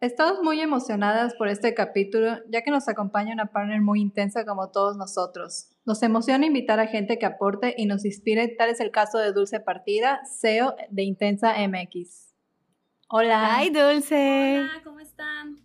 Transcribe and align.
Estamos 0.00 0.42
muy 0.42 0.58
emocionadas 0.62 1.34
por 1.34 1.48
este 1.48 1.74
capítulo, 1.74 2.38
ya 2.48 2.62
que 2.62 2.70
nos 2.70 2.88
acompaña 2.88 3.34
una 3.34 3.52
partner 3.52 3.82
muy 3.82 4.00
intensa 4.00 4.46
como 4.46 4.70
todos 4.70 4.96
nosotros. 4.96 5.76
Nos 5.84 6.02
emociona 6.02 6.46
invitar 6.46 6.80
a 6.80 6.86
gente 6.86 7.18
que 7.18 7.26
aporte 7.26 7.74
y 7.76 7.84
nos 7.84 8.06
inspire, 8.06 8.48
tal 8.48 8.70
es 8.70 8.80
el 8.80 8.92
caso 8.92 9.18
de 9.18 9.34
Dulce 9.34 9.60
Partida, 9.60 10.22
CEO 10.40 10.74
de 10.88 11.02
Intensa 11.02 11.54
MX. 11.68 12.34
Hola. 13.10 13.56
Ay, 13.56 13.68
Dulce. 13.68 14.60
Hola, 14.60 14.80
¿cómo 14.82 15.00
están? 15.00 15.59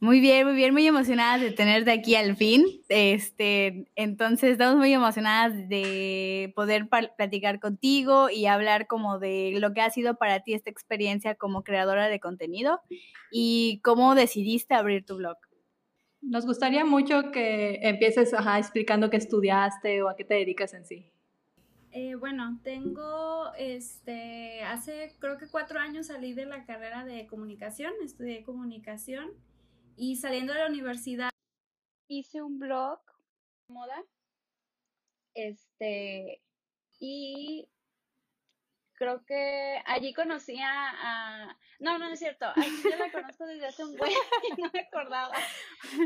Muy 0.00 0.20
bien, 0.20 0.46
muy 0.46 0.54
bien, 0.54 0.74
muy 0.74 0.86
emocionadas 0.86 1.40
de 1.40 1.50
tenerte 1.52 1.90
aquí 1.90 2.14
al 2.14 2.36
fin. 2.36 2.66
Este, 2.88 3.86
entonces 3.94 4.52
estamos 4.52 4.76
muy 4.76 4.92
emocionadas 4.92 5.68
de 5.68 6.52
poder 6.54 6.88
platicar 6.88 7.58
contigo 7.58 8.28
y 8.28 8.46
hablar 8.46 8.86
como 8.86 9.18
de 9.18 9.54
lo 9.58 9.72
que 9.72 9.80
ha 9.80 9.90
sido 9.90 10.16
para 10.16 10.40
ti 10.40 10.52
esta 10.52 10.68
experiencia 10.68 11.36
como 11.36 11.62
creadora 11.62 12.08
de 12.08 12.20
contenido 12.20 12.80
y 13.30 13.80
cómo 13.82 14.14
decidiste 14.14 14.74
abrir 14.74 15.06
tu 15.06 15.16
blog. 15.16 15.36
Nos 16.20 16.44
gustaría 16.44 16.84
mucho 16.84 17.30
que 17.32 17.78
empieces 17.82 18.34
explicando 18.58 19.10
qué 19.10 19.16
estudiaste 19.16 20.02
o 20.02 20.08
a 20.08 20.16
qué 20.16 20.24
te 20.24 20.34
dedicas 20.34 20.74
en 20.74 20.84
sí. 20.84 21.06
Eh, 21.92 22.16
bueno, 22.16 22.58
tengo, 22.64 23.54
este, 23.56 24.62
hace 24.64 25.14
creo 25.20 25.38
que 25.38 25.46
cuatro 25.48 25.78
años 25.78 26.08
salí 26.08 26.32
de 26.34 26.44
la 26.44 26.64
carrera 26.64 27.04
de 27.04 27.26
comunicación, 27.26 27.92
estudié 28.02 28.42
comunicación 28.42 29.30
y 29.96 30.16
saliendo 30.16 30.52
de 30.52 30.60
la 30.60 30.68
universidad 30.68 31.30
hice 32.08 32.42
un 32.42 32.58
blog 32.58 33.00
de 33.68 33.74
moda. 33.74 34.04
Este, 35.34 36.42
y 37.00 37.68
creo 38.94 39.24
que 39.24 39.82
allí 39.86 40.14
conocí 40.14 40.56
a, 40.60 41.56
no, 41.80 41.98
no, 41.98 42.12
es 42.12 42.18
cierto, 42.18 42.46
yo 42.56 42.96
la 42.96 43.10
conozco 43.10 43.44
desde 43.46 43.66
hace 43.66 43.84
un 43.84 43.96
buen 43.96 44.12
y 44.12 44.14
no 44.60 44.70
me 44.72 44.80
acordaba, 44.80 45.36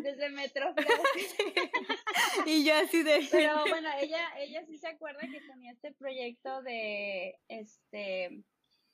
desde 0.03 0.31
Metro. 0.31 0.75
y 2.47 2.65
yo 2.65 2.75
así 2.75 3.03
de... 3.03 3.29
Pero 3.31 3.65
bueno, 3.69 3.89
ella, 4.01 4.27
ella 4.39 4.65
sí 4.67 4.79
se 4.79 4.89
acuerda 4.89 5.21
que 5.21 5.41
tenía 5.43 5.73
este 5.73 5.93
proyecto 5.93 6.63
de, 6.63 7.39
este, 7.49 8.43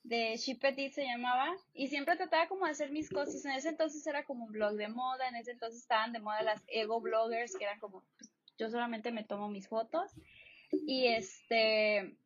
de 0.04 0.36
She 0.36 0.58
se 0.90 1.04
llamaba, 1.04 1.56
y 1.72 1.88
siempre 1.88 2.16
trataba 2.16 2.46
como 2.46 2.66
de 2.66 2.72
hacer 2.72 2.90
mis 2.90 3.10
cosas. 3.10 3.44
En 3.44 3.52
ese 3.52 3.70
entonces 3.70 4.06
era 4.06 4.24
como 4.24 4.44
un 4.44 4.52
blog 4.52 4.74
de 4.74 4.88
moda, 4.88 5.28
en 5.28 5.36
ese 5.36 5.52
entonces 5.52 5.80
estaban 5.80 6.12
de 6.12 6.20
moda 6.20 6.42
las 6.42 6.62
ego 6.68 7.00
bloggers, 7.00 7.56
que 7.56 7.64
eran 7.64 7.80
como, 7.80 8.04
pues, 8.18 8.30
yo 8.58 8.68
solamente 8.68 9.10
me 9.10 9.24
tomo 9.24 9.48
mis 9.48 9.66
fotos. 9.66 10.12
Y 10.70 11.06
este, 11.06 12.16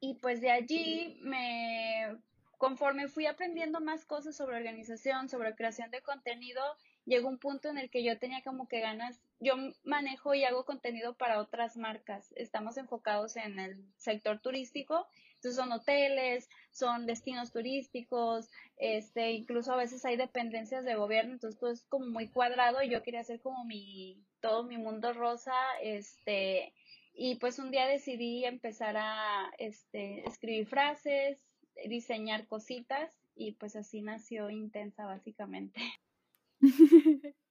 y 0.00 0.14
pues 0.14 0.40
de 0.40 0.50
allí 0.50 1.18
me, 1.22 2.18
conforme 2.56 3.08
fui 3.08 3.26
aprendiendo 3.26 3.80
más 3.80 4.04
cosas 4.04 4.36
sobre 4.36 4.56
organización, 4.56 5.28
sobre 5.28 5.56
creación 5.56 5.90
de 5.90 6.02
contenido, 6.02 6.62
llegó 7.04 7.28
un 7.28 7.38
punto 7.38 7.68
en 7.68 7.78
el 7.78 7.90
que 7.90 8.04
yo 8.04 8.18
tenía 8.18 8.42
como 8.42 8.68
que 8.68 8.80
ganas, 8.80 9.20
yo 9.40 9.54
manejo 9.82 10.34
y 10.34 10.44
hago 10.44 10.64
contenido 10.64 11.16
para 11.16 11.40
otras 11.40 11.76
marcas, 11.76 12.32
estamos 12.36 12.76
enfocados 12.76 13.36
en 13.36 13.58
el 13.58 13.84
sector 13.96 14.40
turístico 14.40 15.08
entonces 15.46 15.62
son 15.62 15.72
hoteles, 15.72 16.48
son 16.72 17.06
destinos 17.06 17.52
turísticos, 17.52 18.50
este, 18.78 19.30
incluso 19.30 19.72
a 19.72 19.76
veces 19.76 20.04
hay 20.04 20.16
dependencias 20.16 20.84
de 20.84 20.96
gobierno, 20.96 21.34
entonces 21.34 21.60
todo 21.60 21.70
es 21.70 21.84
como 21.84 22.06
muy 22.06 22.28
cuadrado 22.28 22.82
y 22.82 22.90
yo 22.90 23.04
quería 23.04 23.20
hacer 23.20 23.40
como 23.40 23.64
mi, 23.64 24.24
todo 24.40 24.64
mi 24.64 24.76
mundo 24.76 25.12
rosa, 25.12 25.54
este, 25.82 26.74
y 27.14 27.36
pues 27.36 27.60
un 27.60 27.70
día 27.70 27.86
decidí 27.86 28.44
empezar 28.44 28.96
a, 28.96 29.52
este, 29.58 30.26
escribir 30.28 30.66
frases, 30.66 31.38
diseñar 31.88 32.48
cositas 32.48 33.14
y 33.36 33.52
pues 33.52 33.76
así 33.76 34.02
nació 34.02 34.50
Intensa 34.50 35.06
básicamente. 35.06 35.80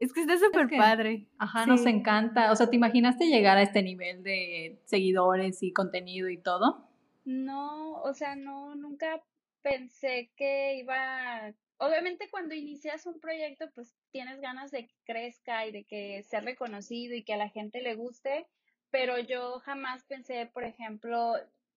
Es 0.00 0.14
que 0.14 0.22
está 0.22 0.38
súper 0.38 0.68
padre. 0.76 1.28
Ajá, 1.38 1.66
nos 1.66 1.84
encanta. 1.84 2.50
O 2.50 2.56
sea, 2.56 2.70
¿te 2.70 2.76
imaginaste 2.76 3.26
llegar 3.26 3.58
a 3.58 3.62
este 3.62 3.82
nivel 3.82 4.22
de 4.22 4.80
seguidores 4.86 5.62
y 5.62 5.74
contenido 5.74 6.30
y 6.30 6.38
todo? 6.38 6.88
No, 7.26 8.00
o 8.00 8.14
sea, 8.14 8.34
no, 8.34 8.74
nunca 8.74 9.22
pensé 9.60 10.32
que 10.36 10.76
iba. 10.78 11.52
Obviamente, 11.76 12.28
cuando 12.30 12.54
inicias 12.54 13.04
un 13.04 13.20
proyecto, 13.20 13.66
pues 13.74 13.94
tienes 14.10 14.40
ganas 14.40 14.70
de 14.70 14.86
que 14.86 14.94
crezca 15.04 15.66
y 15.66 15.72
de 15.72 15.84
que 15.84 16.22
sea 16.22 16.40
reconocido 16.40 17.14
y 17.14 17.22
que 17.22 17.34
a 17.34 17.38
la 17.38 17.50
gente 17.50 17.82
le 17.82 17.94
guste, 17.94 18.46
pero 18.90 19.18
yo 19.18 19.60
jamás 19.60 20.04
pensé, 20.04 20.46
por 20.46 20.64
ejemplo, 20.64 21.34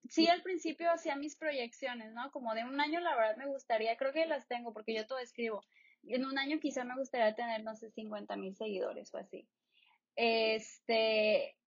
sí 0.08 0.28
al 0.28 0.42
principio 0.42 0.90
hacía 0.92 1.18
mis 1.18 1.36
proyecciones, 1.36 2.14
¿no? 2.14 2.32
Como 2.32 2.54
de 2.54 2.64
un 2.64 2.80
año, 2.80 3.02
la 3.02 3.16
verdad 3.16 3.38
me 3.38 3.48
gustaría, 3.48 3.98
creo 3.98 4.14
que 4.14 4.26
las 4.26 4.48
tengo 4.48 4.74
porque 4.74 4.96
yo 4.96 5.06
todo 5.06 5.20
escribo 5.20 5.64
en 6.08 6.26
un 6.26 6.38
año 6.38 6.60
quizá 6.60 6.84
me 6.84 6.98
gustaría 6.98 7.36
tener, 7.36 7.64
no 7.64 7.76
sé, 7.76 7.92
50 7.92 8.36
mil 8.36 8.56
seguidores 8.56 9.14
o 9.14 9.18
así. 9.18 9.48
Este, 10.16 11.58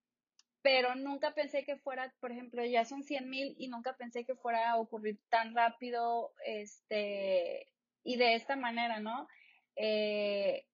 pero 0.63 0.95
nunca 0.95 1.35
pensé 1.35 1.65
que 1.65 1.77
fuera, 1.77 2.15
por 2.21 2.33
ejemplo, 2.33 2.65
ya 2.65 2.85
son 2.85 3.03
100 3.03 3.29
mil 3.29 3.55
y 3.59 3.69
nunca 3.69 3.97
pensé 3.97 4.25
que 4.25 4.35
fuera 4.37 4.71
a 4.71 4.79
ocurrir 4.79 5.21
tan 5.29 5.55
rápido, 5.55 6.33
este, 6.45 7.73
y 8.03 8.17
de 8.17 8.35
esta 8.35 8.57
manera, 8.57 9.01
¿no? 9.01 9.29
Eh, 9.77 10.67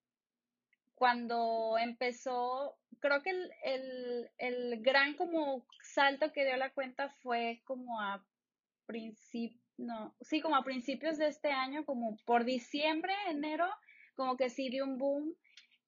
cuando 0.95 1.79
empezó, 1.79 2.79
creo 3.01 3.23
que 3.23 3.31
el, 3.31 3.51
el, 3.65 4.31
el 4.39 4.83
gran 4.83 5.15
como 5.15 5.67
salto 5.83 6.33
que 6.33 6.45
dio 6.45 6.57
la 6.57 6.73
cuenta 6.73 7.11
fue 7.23 7.61
como 7.65 8.01
a 8.01 8.25
principio 8.87 9.62
no, 9.83 10.15
sí, 10.21 10.41
como 10.41 10.57
a 10.57 10.65
principios 10.65 11.19
de 11.19 11.29
este 11.29 11.51
año, 11.51 11.85
como 11.85 12.17
por 12.25 12.45
diciembre, 12.45 13.13
enero, 13.29 13.67
como 14.15 14.37
que 14.37 14.49
sí 14.49 14.69
dio 14.69 14.85
un 14.85 14.99
boom, 14.99 15.35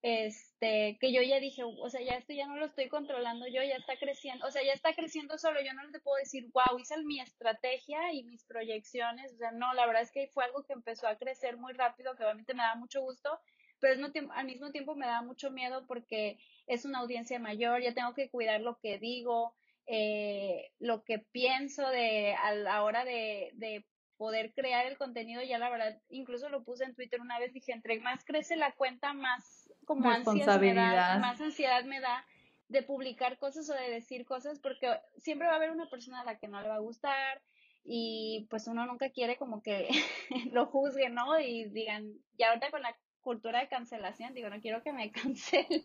este, 0.02 0.98
que 1.00 1.12
yo 1.12 1.22
ya 1.22 1.40
dije, 1.40 1.62
o 1.64 1.88
sea, 1.88 2.02
ya 2.02 2.16
esto 2.16 2.34
ya 2.34 2.46
no 2.46 2.56
lo 2.56 2.66
estoy 2.66 2.88
controlando 2.88 3.46
yo, 3.46 3.62
ya 3.62 3.76
está 3.76 3.96
creciendo, 3.96 4.46
o 4.46 4.50
sea, 4.50 4.62
ya 4.62 4.74
está 4.74 4.92
creciendo 4.94 5.38
solo, 5.38 5.60
yo 5.64 5.72
no 5.72 5.90
te 5.90 6.00
puedo 6.00 6.18
decir, 6.18 6.44
wow, 6.52 6.78
hice 6.78 7.02
mi 7.04 7.20
estrategia 7.20 8.12
y 8.12 8.24
mis 8.24 8.44
proyecciones, 8.44 9.32
o 9.32 9.36
sea, 9.38 9.52
no, 9.52 9.72
la 9.72 9.86
verdad 9.86 10.02
es 10.02 10.12
que 10.12 10.28
fue 10.28 10.44
algo 10.44 10.62
que 10.64 10.74
empezó 10.74 11.08
a 11.08 11.16
crecer 11.16 11.56
muy 11.56 11.72
rápido, 11.72 12.14
que 12.16 12.24
obviamente 12.24 12.52
me 12.52 12.62
da 12.62 12.74
mucho 12.74 13.00
gusto, 13.00 13.40
pero 13.80 13.94
al 14.34 14.46
mismo 14.46 14.72
tiempo 14.72 14.94
me 14.94 15.06
da 15.06 15.22
mucho 15.22 15.50
miedo 15.50 15.86
porque 15.86 16.38
es 16.66 16.84
una 16.84 16.98
audiencia 16.98 17.38
mayor, 17.38 17.82
ya 17.82 17.94
tengo 17.94 18.12
que 18.12 18.28
cuidar 18.28 18.60
lo 18.60 18.78
que 18.80 18.98
digo, 18.98 19.54
eh, 19.86 20.70
lo 20.78 21.04
que 21.04 21.18
pienso 21.18 21.88
de 21.88 22.34
a 22.34 22.54
la 22.54 22.82
hora 22.82 23.04
de, 23.04 23.50
de 23.54 23.84
poder 24.16 24.52
crear 24.54 24.86
el 24.86 24.96
contenido, 24.96 25.42
ya 25.42 25.58
la 25.58 25.70
verdad, 25.70 26.00
incluso 26.08 26.48
lo 26.48 26.64
puse 26.64 26.84
en 26.84 26.94
Twitter 26.94 27.20
una 27.20 27.38
vez, 27.38 27.52
dije, 27.52 27.72
entre 27.72 27.98
más 28.00 28.24
crece 28.24 28.56
la 28.56 28.72
cuenta, 28.72 29.12
más 29.12 29.70
como 29.84 30.08
ansiedad 30.08 30.60
me 30.60 30.74
da, 30.74 31.18
más 31.18 31.40
ansiedad 31.40 31.84
me 31.84 32.00
da 32.00 32.24
de 32.68 32.82
publicar 32.82 33.38
cosas 33.38 33.68
o 33.68 33.74
de 33.74 33.90
decir 33.90 34.24
cosas, 34.24 34.58
porque 34.60 34.98
siempre 35.18 35.46
va 35.46 35.54
a 35.54 35.56
haber 35.56 35.70
una 35.70 35.88
persona 35.90 36.20
a 36.20 36.24
la 36.24 36.38
que 36.38 36.48
no 36.48 36.60
le 36.62 36.68
va 36.68 36.76
a 36.76 36.80
gustar 36.80 37.42
y 37.84 38.46
pues 38.48 38.66
uno 38.66 38.86
nunca 38.86 39.10
quiere 39.10 39.36
como 39.36 39.62
que 39.62 39.88
lo 40.52 40.66
juzgue, 40.66 41.10
¿no? 41.10 41.38
Y 41.38 41.66
digan, 41.66 42.14
y 42.38 42.42
ahorita 42.42 42.70
con 42.70 42.82
la 42.82 42.96
cultura 43.20 43.60
de 43.60 43.68
cancelación, 43.68 44.34
digo, 44.34 44.48
no 44.48 44.60
quiero 44.60 44.82
que 44.82 44.92
me 44.92 45.10
cancelen. 45.12 45.82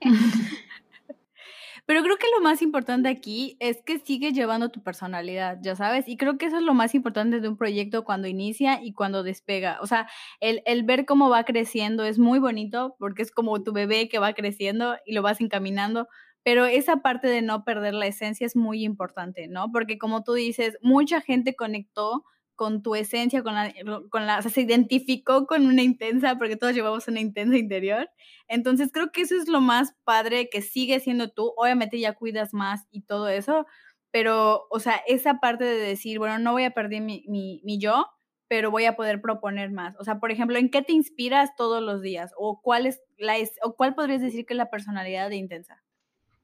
Pero 1.89 2.03
creo 2.03 2.17
que 2.17 2.27
lo 2.35 2.41
más 2.41 2.61
importante 2.61 3.09
aquí 3.09 3.57
es 3.59 3.81
que 3.81 3.97
sigues 3.97 4.33
llevando 4.33 4.69
tu 4.69 4.83
personalidad, 4.83 5.57
ya 5.63 5.75
sabes, 5.75 6.07
y 6.07 6.17
creo 6.17 6.37
que 6.37 6.45
eso 6.45 6.57
es 6.57 6.61
lo 6.61 6.75
más 6.75 6.93
importante 6.93 7.39
de 7.39 7.49
un 7.49 7.57
proyecto 7.57 8.03
cuando 8.03 8.27
inicia 8.27 8.79
y 8.83 8.93
cuando 8.93 9.23
despega. 9.23 9.79
O 9.81 9.87
sea, 9.87 10.07
el, 10.39 10.61
el 10.67 10.83
ver 10.83 11.07
cómo 11.07 11.31
va 11.31 11.45
creciendo 11.45 12.03
es 12.03 12.19
muy 12.19 12.37
bonito 12.37 12.95
porque 12.99 13.23
es 13.23 13.31
como 13.31 13.63
tu 13.63 13.73
bebé 13.73 14.07
que 14.07 14.19
va 14.19 14.33
creciendo 14.33 14.97
y 15.03 15.13
lo 15.13 15.23
vas 15.23 15.41
encaminando, 15.41 16.07
pero 16.43 16.67
esa 16.67 16.97
parte 16.97 17.27
de 17.27 17.41
no 17.41 17.63
perder 17.63 17.95
la 17.95 18.05
esencia 18.05 18.45
es 18.45 18.55
muy 18.55 18.83
importante, 18.83 19.47
¿no? 19.47 19.71
Porque 19.71 19.97
como 19.97 20.21
tú 20.23 20.33
dices, 20.33 20.77
mucha 20.83 21.21
gente 21.21 21.55
conectó 21.55 22.23
con 22.59 22.83
tu 22.83 22.93
esencia, 22.93 23.41
con 23.41 23.55
la, 23.55 23.73
con 24.09 24.27
la, 24.27 24.39
o 24.39 24.41
sea, 24.41 24.51
se 24.51 24.59
identificó 24.59 25.47
con 25.47 25.65
una 25.65 25.81
intensa, 25.81 26.37
porque 26.37 26.57
todos 26.57 26.73
llevamos 26.73 27.07
una 27.07 27.21
intensa 27.21 27.55
interior. 27.55 28.09
Entonces 28.49 28.89
creo 28.91 29.13
que 29.13 29.21
eso 29.21 29.33
es 29.37 29.47
lo 29.47 29.61
más 29.61 29.95
padre 30.03 30.49
que 30.49 30.61
sigue 30.61 30.99
siendo 30.99 31.29
tú. 31.31 31.53
Obviamente 31.55 32.01
ya 32.01 32.15
cuidas 32.15 32.53
más 32.53 32.85
y 32.91 33.03
todo 33.03 33.29
eso, 33.29 33.65
pero, 34.11 34.67
o 34.69 34.79
sea, 34.81 34.97
esa 35.07 35.39
parte 35.39 35.63
de 35.63 35.77
decir, 35.77 36.19
bueno, 36.19 36.37
no 36.37 36.51
voy 36.51 36.65
a 36.65 36.71
perder 36.71 36.99
mi, 37.01 37.23
mi, 37.29 37.61
mi 37.63 37.79
yo, 37.79 38.07
pero 38.49 38.71
voy 38.71 38.83
a 38.83 38.97
poder 38.97 39.21
proponer 39.21 39.71
más. 39.71 39.95
O 39.97 40.03
sea, 40.03 40.19
por 40.19 40.29
ejemplo, 40.29 40.57
¿en 40.57 40.69
qué 40.69 40.81
te 40.81 40.91
inspiras 40.91 41.55
todos 41.55 41.81
los 41.81 42.01
días? 42.01 42.33
¿O 42.35 42.59
cuál, 42.61 42.87
es 42.87 43.01
la, 43.17 43.35
o 43.63 43.77
cuál 43.77 43.95
podrías 43.95 44.19
decir 44.19 44.45
que 44.45 44.53
es 44.53 44.57
la 44.57 44.69
personalidad 44.69 45.29
de 45.29 45.37
Intensa? 45.37 45.81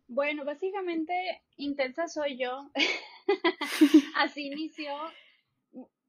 Bueno, 0.08 0.46
básicamente 0.46 1.44
Intensa 1.58 2.08
soy 2.08 2.38
yo. 2.38 2.72
Así 4.16 4.48
inició. 4.48 4.94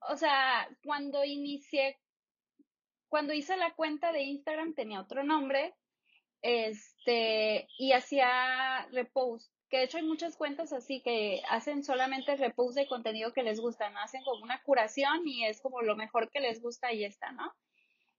O 0.08 0.16
sea, 0.16 0.68
cuando 0.84 1.24
inicié, 1.24 1.98
cuando 3.08 3.32
hice 3.32 3.56
la 3.56 3.74
cuenta 3.74 4.12
de 4.12 4.22
Instagram 4.22 4.74
tenía 4.74 5.00
otro 5.00 5.24
nombre, 5.24 5.74
este, 6.42 7.68
y 7.78 7.92
hacía 7.92 8.86
repost 8.92 9.50
que 9.68 9.78
de 9.78 9.84
hecho 9.84 9.98
hay 9.98 10.04
muchas 10.04 10.36
cuentas 10.36 10.72
así 10.72 11.00
que 11.02 11.42
hacen 11.48 11.82
solamente 11.82 12.36
repost 12.36 12.76
de 12.76 12.86
contenido 12.86 13.32
que 13.32 13.42
les 13.42 13.60
gusta, 13.60 13.90
¿no? 13.90 13.98
Hacen 13.98 14.22
como 14.22 14.42
una 14.42 14.62
curación 14.62 15.26
y 15.26 15.44
es 15.44 15.60
como 15.60 15.82
lo 15.82 15.96
mejor 15.96 16.30
que 16.30 16.40
les 16.40 16.60
gusta 16.62 16.92
y 16.92 17.04
está, 17.04 17.32
¿no? 17.32 17.52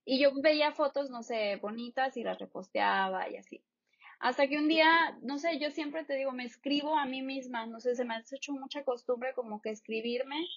Y 0.04 0.20
yo 0.22 0.32
veía 0.42 0.72
fotos, 0.72 1.10
no 1.10 1.24
sé, 1.24 1.58
bonitas 1.58 2.18
y 2.18 2.24
las 2.24 2.40
reposteaba 2.40 3.30
y 3.30 3.38
así. 3.38 3.64
Hasta 4.20 4.48
que 4.48 4.58
un 4.58 4.68
día, 4.68 5.18
no 5.22 5.38
sé, 5.38 5.60
yo 5.60 5.70
siempre 5.72 6.04
te 6.04 6.16
digo, 6.16 6.32
me 6.32 6.44
escribo 6.44 6.98
a 6.98 7.06
mí 7.06 7.22
misma, 7.22 7.66
no 7.66 7.80
sé, 7.80 7.96
se 7.96 8.04
me 8.04 8.16
ha 8.16 8.24
hecho 8.32 8.52
mucha 8.54 8.84
costumbre 8.84 9.34
como 9.34 9.62
que 9.62 9.70
escribirme 9.70 10.48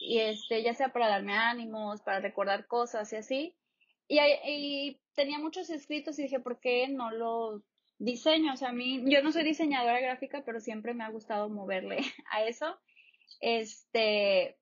y 0.00 0.18
este, 0.18 0.62
ya 0.62 0.74
sea 0.74 0.92
para 0.92 1.08
darme 1.08 1.34
ánimos, 1.34 2.02
para 2.02 2.20
recordar 2.20 2.66
cosas 2.66 3.12
y 3.12 3.16
así. 3.16 3.56
Y, 4.08 4.18
y 4.20 5.00
tenía 5.14 5.38
muchos 5.38 5.70
escritos 5.70 6.18
y 6.18 6.22
dije, 6.22 6.40
¿por 6.40 6.60
qué 6.60 6.88
no 6.88 7.10
lo 7.10 7.62
diseño, 7.98 8.54
o 8.54 8.56
sea, 8.56 8.70
a 8.70 8.72
mí, 8.72 9.02
yo 9.06 9.22
no 9.22 9.32
soy 9.32 9.44
diseñadora 9.44 10.00
gráfica, 10.00 10.42
pero 10.44 10.60
siempre 10.60 10.94
me 10.94 11.04
ha 11.04 11.10
gustado 11.10 11.48
moverle 11.48 11.98
a 12.30 12.44
eso. 12.44 12.78
Este, 13.40 14.56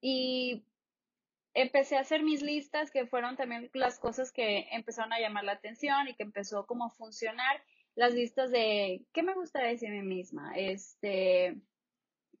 y 0.00 0.64
empecé 1.54 1.96
a 1.96 2.00
hacer 2.00 2.22
mis 2.22 2.42
listas, 2.42 2.90
que 2.90 3.06
fueron 3.06 3.36
también 3.36 3.70
las 3.74 3.98
cosas 3.98 4.32
que 4.32 4.68
empezaron 4.72 5.12
a 5.12 5.20
llamar 5.20 5.44
la 5.44 5.52
atención 5.52 6.08
y 6.08 6.14
que 6.14 6.22
empezó 6.22 6.66
como 6.66 6.86
a 6.86 6.90
funcionar. 6.90 7.62
Las 7.96 8.12
listas 8.12 8.50
de 8.50 9.04
qué 9.12 9.22
me 9.22 9.34
gusta 9.34 9.62
decir 9.62 9.88
a 9.88 9.92
mí 9.92 10.02
misma, 10.02 10.52
este, 10.56 11.56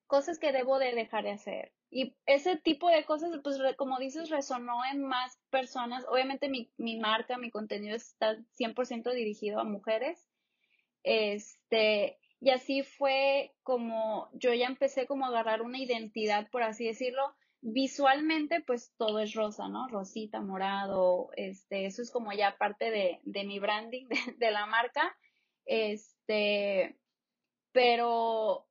cosas 0.06 0.38
que 0.38 0.52
debo 0.52 0.78
de 0.78 0.94
dejar 0.94 1.24
de 1.24 1.30
hacer. 1.30 1.72
Y 1.96 2.16
ese 2.26 2.56
tipo 2.56 2.88
de 2.88 3.04
cosas, 3.04 3.30
pues 3.44 3.56
como 3.76 4.00
dices, 4.00 4.28
resonó 4.28 4.84
en 4.92 5.04
más 5.04 5.38
personas. 5.50 6.04
Obviamente 6.08 6.48
mi, 6.48 6.68
mi 6.76 6.98
marca, 6.98 7.38
mi 7.38 7.52
contenido 7.52 7.94
está 7.94 8.36
100% 8.58 9.12
dirigido 9.14 9.60
a 9.60 9.64
mujeres, 9.64 10.26
este, 11.04 12.18
y 12.40 12.50
así 12.50 12.82
fue 12.82 13.54
como 13.62 14.28
yo 14.32 14.52
ya 14.52 14.66
empecé 14.66 15.06
como 15.06 15.24
a 15.24 15.28
agarrar 15.28 15.62
una 15.62 15.78
identidad, 15.78 16.50
por 16.50 16.64
así 16.64 16.84
decirlo. 16.84 17.32
Visualmente, 17.60 18.60
pues 18.60 18.92
todo 18.98 19.20
es 19.20 19.32
rosa, 19.34 19.68
¿no? 19.68 19.86
Rosita, 19.86 20.40
morado, 20.40 21.30
este, 21.36 21.86
eso 21.86 22.02
es 22.02 22.10
como 22.10 22.32
ya 22.32 22.58
parte 22.58 22.90
de, 22.90 23.20
de 23.22 23.44
mi 23.44 23.60
branding 23.60 24.08
de, 24.08 24.18
de 24.36 24.50
la 24.50 24.66
marca. 24.66 25.16
Este, 25.64 26.98
pero 27.70 28.66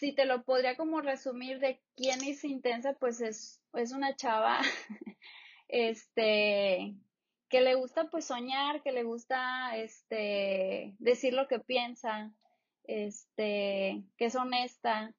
si 0.00 0.12
te 0.14 0.24
lo 0.24 0.44
podría 0.44 0.76
como 0.76 1.02
resumir 1.02 1.60
de 1.60 1.78
quién 1.94 2.24
es 2.24 2.42
intensa, 2.44 2.94
pues 2.94 3.20
es, 3.20 3.62
es 3.74 3.92
una 3.92 4.16
chava, 4.16 4.58
este, 5.68 6.94
que 7.50 7.60
le 7.60 7.74
gusta 7.74 8.08
pues 8.10 8.24
soñar, 8.24 8.82
que 8.82 8.92
le 8.92 9.02
gusta 9.02 9.76
este 9.76 10.94
decir 10.98 11.34
lo 11.34 11.46
que 11.48 11.60
piensa, 11.60 12.32
este, 12.84 14.02
que 14.16 14.24
es 14.24 14.34
honesta 14.36 15.14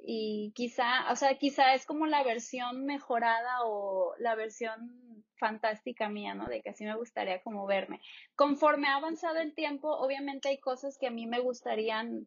y 0.00 0.52
quizá, 0.56 1.12
o 1.12 1.16
sea, 1.16 1.38
quizá 1.38 1.74
es 1.74 1.86
como 1.86 2.06
la 2.06 2.24
versión 2.24 2.86
mejorada 2.86 3.64
o 3.66 4.14
la 4.18 4.34
versión 4.34 5.24
fantástica 5.36 6.08
mía, 6.08 6.34
¿no? 6.34 6.46
De 6.46 6.60
que 6.60 6.70
así 6.70 6.84
me 6.84 6.96
gustaría 6.96 7.40
como 7.42 7.66
verme. 7.66 8.00
Conforme 8.34 8.88
ha 8.88 8.96
avanzado 8.96 9.38
el 9.38 9.54
tiempo, 9.54 9.92
obviamente 9.92 10.48
hay 10.48 10.58
cosas 10.58 10.98
que 10.98 11.06
a 11.06 11.12
mí 11.12 11.26
me 11.26 11.38
gustarían 11.38 12.26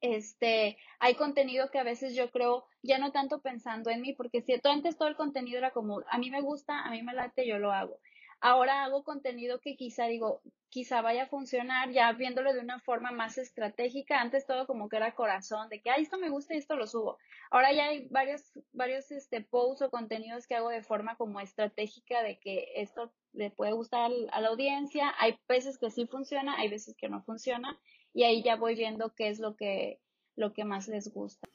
este, 0.00 0.78
hay 0.98 1.14
contenido 1.14 1.70
que 1.70 1.78
a 1.78 1.84
veces 1.84 2.14
yo 2.14 2.30
creo, 2.30 2.66
ya 2.82 2.98
no 2.98 3.12
tanto 3.12 3.40
pensando 3.40 3.90
en 3.90 4.00
mí, 4.00 4.12
porque 4.12 4.42
si 4.42 4.54
antes 4.64 4.96
todo 4.96 5.08
el 5.08 5.16
contenido 5.16 5.58
era 5.58 5.72
como, 5.72 6.02
a 6.10 6.18
mí 6.18 6.30
me 6.30 6.40
gusta, 6.40 6.82
a 6.82 6.90
mí 6.90 7.02
me 7.02 7.14
late, 7.14 7.46
yo 7.46 7.58
lo 7.58 7.72
hago. 7.72 7.98
Ahora 8.40 8.84
hago 8.84 9.02
contenido 9.02 9.60
que 9.60 9.76
quizá 9.76 10.06
digo, 10.06 10.42
quizá 10.68 11.00
vaya 11.00 11.22
a 11.22 11.28
funcionar 11.28 11.90
ya 11.90 12.12
viéndolo 12.12 12.52
de 12.52 12.60
una 12.60 12.78
forma 12.80 13.10
más 13.10 13.38
estratégica. 13.38 14.20
Antes 14.20 14.46
todo 14.46 14.66
como 14.66 14.88
que 14.88 14.96
era 14.96 15.14
corazón, 15.14 15.70
de 15.70 15.80
que, 15.80 15.90
ay, 15.90 16.02
esto 16.02 16.18
me 16.18 16.28
gusta 16.28 16.54
y 16.54 16.58
esto 16.58 16.76
lo 16.76 16.86
subo. 16.86 17.18
Ahora 17.50 17.72
ya 17.72 17.86
hay 17.86 18.08
varios, 18.08 18.52
varios 18.72 19.10
este, 19.10 19.40
posts 19.40 19.82
o 19.82 19.90
contenidos 19.90 20.46
que 20.46 20.54
hago 20.54 20.68
de 20.68 20.82
forma 20.82 21.16
como 21.16 21.40
estratégica 21.40 22.22
de 22.22 22.38
que 22.38 22.72
esto 22.76 23.10
le 23.32 23.50
puede 23.50 23.72
gustar 23.72 24.10
a 24.30 24.40
la 24.40 24.48
audiencia. 24.48 25.14
Hay 25.18 25.38
veces 25.48 25.78
que 25.78 25.90
sí 25.90 26.06
funciona, 26.06 26.56
hay 26.58 26.68
veces 26.68 26.94
que 26.94 27.08
no 27.08 27.22
funciona. 27.22 27.80
Y 28.16 28.24
ahí 28.24 28.42
ya 28.42 28.56
voy 28.56 28.74
viendo 28.74 29.12
qué 29.14 29.28
es 29.28 29.40
lo 29.40 29.56
que, 29.56 30.00
lo 30.36 30.54
que 30.54 30.64
más 30.64 30.88
les 30.88 31.12
gusta. 31.12 31.46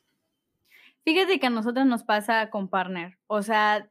Fíjate 1.04 1.40
que 1.40 1.48
a 1.48 1.50
nosotros 1.50 1.88
nos 1.88 2.04
pasa 2.04 2.52
con 2.52 2.68
partner. 2.68 3.18
O 3.26 3.42
sea, 3.42 3.90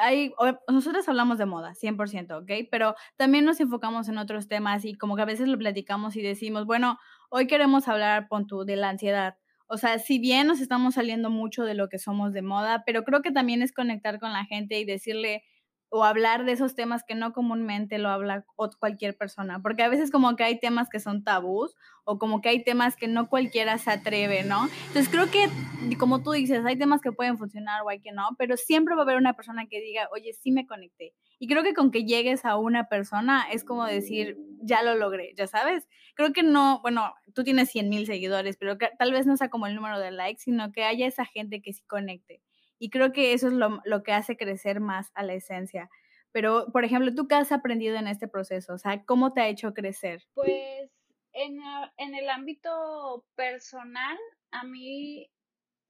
hay, 0.00 0.32
nosotros 0.68 1.08
hablamos 1.08 1.38
de 1.38 1.46
moda, 1.46 1.74
100%, 1.74 2.40
¿ok? 2.40 2.68
Pero 2.70 2.94
también 3.16 3.44
nos 3.44 3.58
enfocamos 3.58 4.08
en 4.08 4.18
otros 4.18 4.46
temas 4.46 4.84
y 4.84 4.94
como 4.94 5.16
que 5.16 5.22
a 5.22 5.24
veces 5.24 5.48
lo 5.48 5.58
platicamos 5.58 6.14
y 6.14 6.22
decimos, 6.22 6.66
bueno, 6.66 7.00
hoy 7.30 7.48
queremos 7.48 7.88
hablar, 7.88 8.28
pon 8.28 8.46
de 8.64 8.76
la 8.76 8.90
ansiedad. 8.90 9.36
O 9.66 9.76
sea, 9.76 9.98
si 9.98 10.20
bien 10.20 10.46
nos 10.46 10.60
estamos 10.60 10.94
saliendo 10.94 11.30
mucho 11.30 11.64
de 11.64 11.74
lo 11.74 11.88
que 11.88 11.98
somos 11.98 12.32
de 12.32 12.42
moda, 12.42 12.84
pero 12.86 13.02
creo 13.02 13.22
que 13.22 13.32
también 13.32 13.60
es 13.60 13.72
conectar 13.72 14.20
con 14.20 14.32
la 14.32 14.44
gente 14.44 14.78
y 14.78 14.84
decirle, 14.84 15.42
o 15.90 16.04
hablar 16.04 16.44
de 16.44 16.52
esos 16.52 16.74
temas 16.74 17.02
que 17.06 17.14
no 17.14 17.32
comúnmente 17.32 17.98
lo 17.98 18.10
habla 18.10 18.44
cualquier 18.78 19.16
persona, 19.16 19.60
porque 19.62 19.82
a 19.82 19.88
veces 19.88 20.10
como 20.10 20.36
que 20.36 20.44
hay 20.44 20.60
temas 20.60 20.88
que 20.88 21.00
son 21.00 21.24
tabús 21.24 21.74
o 22.04 22.18
como 22.18 22.40
que 22.40 22.50
hay 22.50 22.64
temas 22.64 22.96
que 22.96 23.08
no 23.08 23.28
cualquiera 23.28 23.78
se 23.78 23.90
atreve, 23.90 24.42
¿no? 24.42 24.68
Entonces 24.88 25.08
creo 25.08 25.30
que, 25.30 25.48
como 25.96 26.22
tú 26.22 26.32
dices, 26.32 26.64
hay 26.64 26.76
temas 26.76 27.00
que 27.00 27.12
pueden 27.12 27.38
funcionar 27.38 27.82
o 27.82 27.88
hay 27.88 28.00
que 28.00 28.12
no, 28.12 28.28
pero 28.38 28.56
siempre 28.56 28.94
va 28.94 29.02
a 29.02 29.04
haber 29.04 29.16
una 29.16 29.34
persona 29.34 29.66
que 29.66 29.80
diga, 29.80 30.08
oye, 30.12 30.32
sí 30.32 30.50
me 30.50 30.66
conecté. 30.66 31.14
Y 31.38 31.48
creo 31.48 31.62
que 31.62 31.74
con 31.74 31.90
que 31.90 32.04
llegues 32.04 32.44
a 32.44 32.56
una 32.56 32.88
persona 32.88 33.46
es 33.50 33.64
como 33.64 33.84
decir, 33.84 34.36
ya 34.62 34.82
lo 34.82 34.94
logré, 34.94 35.34
ya 35.36 35.46
sabes. 35.46 35.88
Creo 36.14 36.32
que 36.32 36.42
no, 36.42 36.80
bueno, 36.82 37.14
tú 37.34 37.44
tienes 37.44 37.70
100 37.70 37.88
mil 37.88 38.06
seguidores, 38.06 38.56
pero 38.56 38.76
tal 38.98 39.12
vez 39.12 39.26
no 39.26 39.36
sea 39.36 39.48
como 39.48 39.66
el 39.66 39.74
número 39.74 39.98
de 40.00 40.10
likes, 40.10 40.42
sino 40.42 40.72
que 40.72 40.84
haya 40.84 41.06
esa 41.06 41.24
gente 41.24 41.62
que 41.62 41.72
sí 41.72 41.84
conecte. 41.86 42.42
Y 42.78 42.90
creo 42.90 43.12
que 43.12 43.32
eso 43.32 43.48
es 43.48 43.54
lo, 43.54 43.80
lo, 43.84 44.02
que 44.02 44.12
hace 44.12 44.36
crecer 44.36 44.80
más 44.80 45.10
a 45.14 45.22
la 45.22 45.34
esencia. 45.34 45.90
Pero, 46.32 46.66
por 46.72 46.84
ejemplo, 46.84 47.14
¿tú 47.14 47.26
qué 47.26 47.34
has 47.34 47.52
aprendido 47.52 47.96
en 47.96 48.06
este 48.06 48.28
proceso? 48.28 48.74
O 48.74 48.78
sea, 48.78 49.04
¿cómo 49.04 49.32
te 49.32 49.40
ha 49.40 49.48
hecho 49.48 49.74
crecer? 49.74 50.22
Pues 50.34 50.90
en, 51.32 51.60
en 51.96 52.14
el 52.14 52.28
ámbito 52.28 53.24
personal, 53.34 54.16
a 54.50 54.64
mí, 54.64 55.30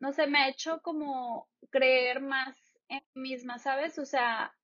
no 0.00 0.12
sé, 0.12 0.26
me 0.26 0.38
ha 0.38 0.48
hecho 0.48 0.80
como 0.82 1.48
creer 1.70 2.20
más 2.20 2.56
en 2.88 3.02
mí 3.14 3.30
misma, 3.30 3.58
¿sabes? 3.58 3.98
O 3.98 4.04
sea, 4.04 4.54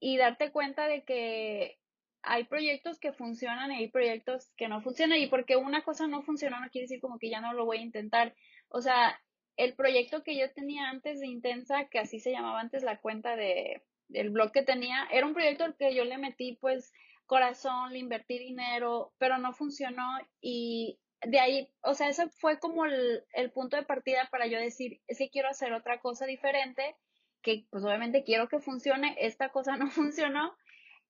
y 0.00 0.16
darte 0.16 0.50
cuenta 0.50 0.86
de 0.86 1.04
que 1.04 1.78
hay 2.22 2.44
proyectos 2.44 2.98
que 2.98 3.12
funcionan 3.12 3.72
y 3.72 3.76
hay 3.76 3.88
proyectos 3.88 4.50
que 4.56 4.68
no 4.68 4.82
funcionan 4.82 5.18
y 5.18 5.26
porque 5.26 5.56
una 5.56 5.82
cosa 5.82 6.06
no 6.06 6.22
funciona 6.22 6.60
no 6.60 6.70
quiere 6.70 6.84
decir 6.84 7.00
como 7.00 7.18
que 7.18 7.30
ya 7.30 7.40
no 7.40 7.52
lo 7.52 7.64
voy 7.64 7.78
a 7.78 7.82
intentar. 7.82 8.34
O 8.68 8.80
sea, 8.80 9.20
el 9.64 9.74
proyecto 9.74 10.22
que 10.22 10.38
yo 10.38 10.50
tenía 10.52 10.88
antes 10.88 11.20
de 11.20 11.26
Intensa, 11.26 11.88
que 11.88 11.98
así 11.98 12.18
se 12.18 12.32
llamaba 12.32 12.60
antes 12.60 12.82
la 12.82 13.00
cuenta 13.00 13.36
de, 13.36 13.82
del 14.08 14.30
blog 14.30 14.52
que 14.52 14.62
tenía, 14.62 15.06
era 15.10 15.26
un 15.26 15.34
proyecto 15.34 15.64
al 15.64 15.76
que 15.76 15.94
yo 15.94 16.04
le 16.04 16.16
metí 16.16 16.56
pues 16.60 16.92
corazón, 17.26 17.92
le 17.92 17.98
invertí 17.98 18.38
dinero, 18.38 19.12
pero 19.18 19.38
no 19.38 19.52
funcionó 19.52 20.18
y 20.40 20.98
de 21.22 21.38
ahí, 21.38 21.70
o 21.82 21.94
sea, 21.94 22.08
ese 22.08 22.28
fue 22.30 22.58
como 22.58 22.86
el, 22.86 23.22
punto 23.52 23.76
de 23.76 23.82
partida 23.82 24.28
para 24.30 24.46
yo 24.46 24.58
decir, 24.58 25.00
que 25.06 25.30
quiero 25.30 25.48
hacer 25.48 25.72
otra 25.74 26.00
cosa 26.00 26.24
diferente, 26.24 26.96
que 27.42 27.66
pues 27.70 27.84
obviamente 27.84 28.24
quiero 28.24 28.48
que 28.48 28.60
funcione, 28.60 29.14
esta 29.20 29.50
cosa 29.50 29.76
no 29.76 29.90
funcionó. 29.90 30.56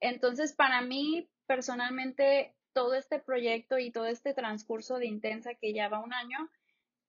Entonces, 0.01 0.55
para 0.55 0.81
mí, 0.81 1.29
personalmente, 1.47 2.55
todo 2.73 2.95
este 2.95 3.21
proyecto 3.21 3.79
y 3.79 3.93
todo 3.93 4.07
este 4.07 4.35
transcurso 4.35 4.99
de 4.99 5.07
Intensa 5.07 5.55
que 5.55 5.73
ya 5.73 5.89
va 5.89 6.01
un 6.01 6.13
año, 6.13 6.51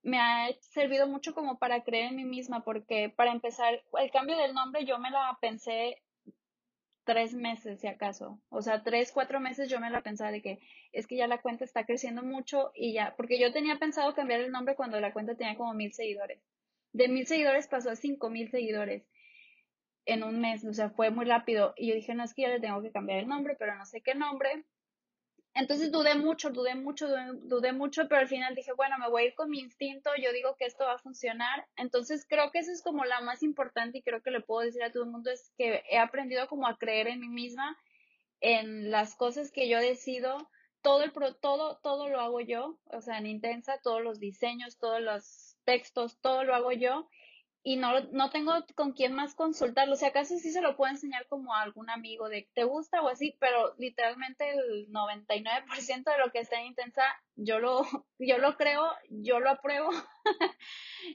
me 0.03 0.19
ha 0.19 0.49
servido 0.61 1.07
mucho 1.07 1.33
como 1.33 1.59
para 1.59 1.83
creer 1.83 2.09
en 2.09 2.15
mí 2.15 2.25
misma, 2.25 2.63
porque 2.63 3.09
para 3.09 3.31
empezar, 3.31 3.83
el 3.99 4.11
cambio 4.11 4.37
del 4.37 4.53
nombre 4.53 4.85
yo 4.85 4.97
me 4.99 5.11
la 5.11 5.37
pensé 5.41 6.01
tres 7.03 7.33
meses, 7.33 7.79
si 7.81 7.87
acaso. 7.87 8.39
O 8.49 8.61
sea, 8.61 8.83
tres, 8.83 9.11
cuatro 9.11 9.39
meses 9.39 9.69
yo 9.69 9.79
me 9.79 9.89
la 9.89 10.01
pensaba 10.01 10.31
de 10.31 10.41
que 10.41 10.59
es 10.91 11.07
que 11.07 11.17
ya 11.17 11.27
la 11.27 11.41
cuenta 11.41 11.65
está 11.65 11.85
creciendo 11.85 12.23
mucho 12.23 12.71
y 12.75 12.93
ya, 12.93 13.15
porque 13.17 13.39
yo 13.39 13.51
tenía 13.51 13.77
pensado 13.77 14.13
cambiar 14.13 14.41
el 14.41 14.51
nombre 14.51 14.75
cuando 14.75 14.99
la 14.99 15.13
cuenta 15.13 15.35
tenía 15.35 15.55
como 15.57 15.73
mil 15.73 15.93
seguidores. 15.93 16.41
De 16.93 17.07
mil 17.07 17.25
seguidores 17.25 17.67
pasó 17.67 17.91
a 17.91 17.95
cinco 17.95 18.29
mil 18.29 18.49
seguidores 18.49 19.03
en 20.05 20.23
un 20.23 20.41
mes, 20.41 20.65
o 20.65 20.73
sea, 20.73 20.89
fue 20.89 21.11
muy 21.11 21.25
rápido. 21.25 21.73
Y 21.77 21.89
yo 21.89 21.95
dije, 21.95 22.15
no, 22.15 22.23
es 22.23 22.33
que 22.33 22.43
ya 22.43 22.49
le 22.49 22.59
tengo 22.59 22.81
que 22.81 22.91
cambiar 22.91 23.19
el 23.19 23.27
nombre, 23.27 23.55
pero 23.57 23.75
no 23.75 23.85
sé 23.85 24.01
qué 24.01 24.15
nombre. 24.15 24.65
Entonces 25.53 25.91
dudé 25.91 26.15
mucho, 26.15 26.49
dudé 26.49 26.75
mucho, 26.75 27.07
dudé, 27.43 27.73
mucho, 27.73 28.07
pero 28.07 28.21
al 28.21 28.27
final 28.29 28.55
dije, 28.55 28.71
bueno, 28.73 28.97
me 28.97 29.09
voy 29.09 29.23
a 29.23 29.25
ir 29.27 29.35
con 29.35 29.49
mi 29.49 29.59
instinto, 29.59 30.09
yo 30.21 30.31
digo 30.31 30.55
que 30.55 30.65
esto 30.65 30.85
va 30.85 30.93
a 30.93 30.99
funcionar. 30.99 31.67
Entonces 31.75 32.25
creo 32.27 32.51
que 32.51 32.59
eso 32.59 32.71
es 32.71 32.81
como 32.81 33.03
la 33.03 33.19
más 33.21 33.43
importante 33.43 33.97
y 33.97 34.01
creo 34.01 34.21
que 34.21 34.31
le 34.31 34.41
puedo 34.41 34.65
decir 34.65 34.83
a 34.83 34.91
todo 34.91 35.03
el 35.03 35.09
mundo 35.09 35.29
es 35.29 35.51
que 35.57 35.83
he 35.89 35.97
aprendido 35.97 36.47
como 36.47 36.67
a 36.67 36.77
creer 36.77 37.07
en 37.07 37.19
mí 37.19 37.27
misma, 37.27 37.77
en 38.39 38.91
las 38.91 39.15
cosas 39.15 39.51
que 39.51 39.67
yo 39.67 39.79
decido, 39.79 40.49
todo 40.81 41.03
el 41.03 41.11
todo 41.41 41.79
todo 41.83 42.07
lo 42.07 42.21
hago 42.21 42.39
yo, 42.39 42.79
o 42.85 43.01
sea, 43.01 43.17
en 43.17 43.27
Intensa, 43.27 43.79
todos 43.83 44.01
los 44.01 44.19
diseños, 44.19 44.77
todos 44.77 45.01
los 45.01 45.57
textos, 45.65 46.19
todo 46.21 46.43
lo 46.43 46.55
hago 46.55 46.71
yo 46.71 47.09
y 47.63 47.75
no, 47.75 48.01
no 48.11 48.29
tengo 48.31 48.53
con 48.75 48.93
quién 48.93 49.13
más 49.13 49.35
consultarlo. 49.35 49.93
O 49.93 49.95
sea, 49.95 50.09
acaso 50.09 50.37
sí 50.37 50.51
se 50.51 50.61
lo 50.61 50.75
puedo 50.75 50.91
enseñar 50.91 51.27
como 51.27 51.53
a 51.53 51.61
algún 51.61 51.89
amigo 51.89 52.27
de 52.27 52.49
te 52.53 52.63
gusta 52.63 53.01
o 53.01 53.07
así, 53.07 53.37
pero 53.39 53.75
literalmente 53.77 54.49
el 54.49 54.87
99% 54.91 56.03
de 56.03 56.17
lo 56.17 56.31
que 56.31 56.39
está 56.39 56.59
en 56.59 56.67
Intensa, 56.67 57.03
yo 57.35 57.59
lo, 57.59 57.81
yo 58.19 58.39
lo 58.39 58.57
creo, 58.57 58.83
yo 59.09 59.39
lo 59.39 59.51
apruebo. 59.51 59.89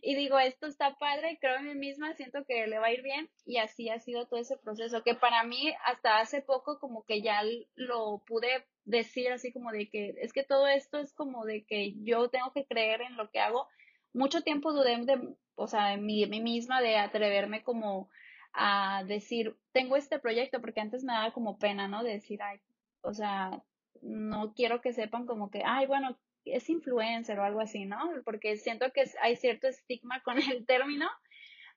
y 0.03 0.15
digo, 0.15 0.39
esto 0.39 0.67
está 0.67 0.97
padre, 0.99 1.39
creo 1.41 1.57
en 1.57 1.67
mí 1.67 1.75
misma, 1.75 2.15
siento 2.15 2.45
que 2.47 2.67
le 2.67 2.79
va 2.79 2.87
a 2.87 2.93
ir 2.93 3.03
bien 3.03 3.29
y 3.45 3.59
así 3.59 3.89
ha 3.89 3.99
sido 3.99 4.27
todo 4.27 4.41
ese 4.41 4.57
proceso, 4.57 5.03
que 5.03 5.15
para 5.15 5.43
mí 5.45 5.73
hasta 5.85 6.19
hace 6.19 6.43
poco 6.43 6.79
como 6.79 7.05
que 7.05 7.23
ya 7.23 7.43
lo 7.75 8.23
pude 8.27 8.67
decir 8.85 9.33
así 9.33 9.53
como 9.53 9.73
de 9.73 9.91
que 9.91 10.15
es 10.21 10.33
que 10.33 10.45
todo 10.45 10.69
esto 10.69 10.99
es 10.99 11.13
como 11.13 11.45
de 11.45 11.65
que 11.67 11.95
yo 12.05 12.31
tengo 12.31 12.53
que 12.53 12.67
creer 12.67 13.03
en 13.03 13.17
lo 13.17 13.31
que 13.31 13.41
hago. 13.41 13.69
Mucho 14.17 14.41
tiempo 14.41 14.73
dudé 14.73 14.97
de, 15.05 15.35
o 15.57 15.67
sea, 15.69 15.93
en 15.93 16.07
mí, 16.07 16.27
misma 16.27 16.81
de 16.81 16.97
atreverme 16.97 17.63
como 17.63 18.09
a 18.55 19.05
decir, 19.07 19.55
tengo 19.73 19.97
este 19.97 20.19
proyecto, 20.19 20.61
porque 20.63 20.81
antes 20.81 21.05
me 21.05 21.13
daba 21.13 21.33
como 21.33 21.59
pena, 21.59 21.87
¿no? 21.87 22.03
De 22.03 22.13
decir, 22.13 22.41
ay, 22.43 22.59
o 23.03 23.13
sea, 23.13 23.63
no 24.01 24.55
quiero 24.55 24.81
que 24.81 24.95
sepan 24.95 25.27
como 25.27 25.51
que, 25.51 25.63
ay, 25.67 25.87
bueno, 25.87 26.19
es 26.47 26.71
influencer 26.71 27.39
o 27.39 27.45
algo 27.45 27.61
así, 27.61 27.85
¿no? 27.85 27.99
Porque 28.25 28.57
siento 28.57 28.91
que 28.93 29.05
hay 29.21 29.37
cierto 29.37 29.69
estigma 29.69 30.21
con 30.25 30.39
el 30.39 30.65
término, 30.65 31.11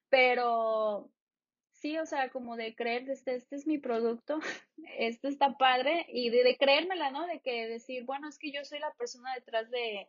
pero 0.10 1.12
sí, 1.74 1.98
o 2.00 2.06
sea, 2.06 2.30
como 2.30 2.56
de 2.56 2.74
creer, 2.74 3.10
este, 3.10 3.36
este 3.36 3.58
es 3.58 3.68
mi 3.68 3.80
producto, 3.80 4.40
esto 4.98 5.28
está 5.28 5.58
padre, 5.58 6.06
y 6.08 6.30
de, 6.30 6.46
de 6.46 6.56
creérmela, 6.58 7.12
¿no? 7.12 7.28
De 7.28 7.42
que 7.42 7.68
decir, 7.68 8.06
bueno, 8.06 8.30
es 8.30 8.40
que 8.40 8.54
yo 8.54 8.64
soy 8.64 8.80
la 8.80 8.94
persona 8.94 9.36
detrás 9.36 9.70
de, 9.70 10.08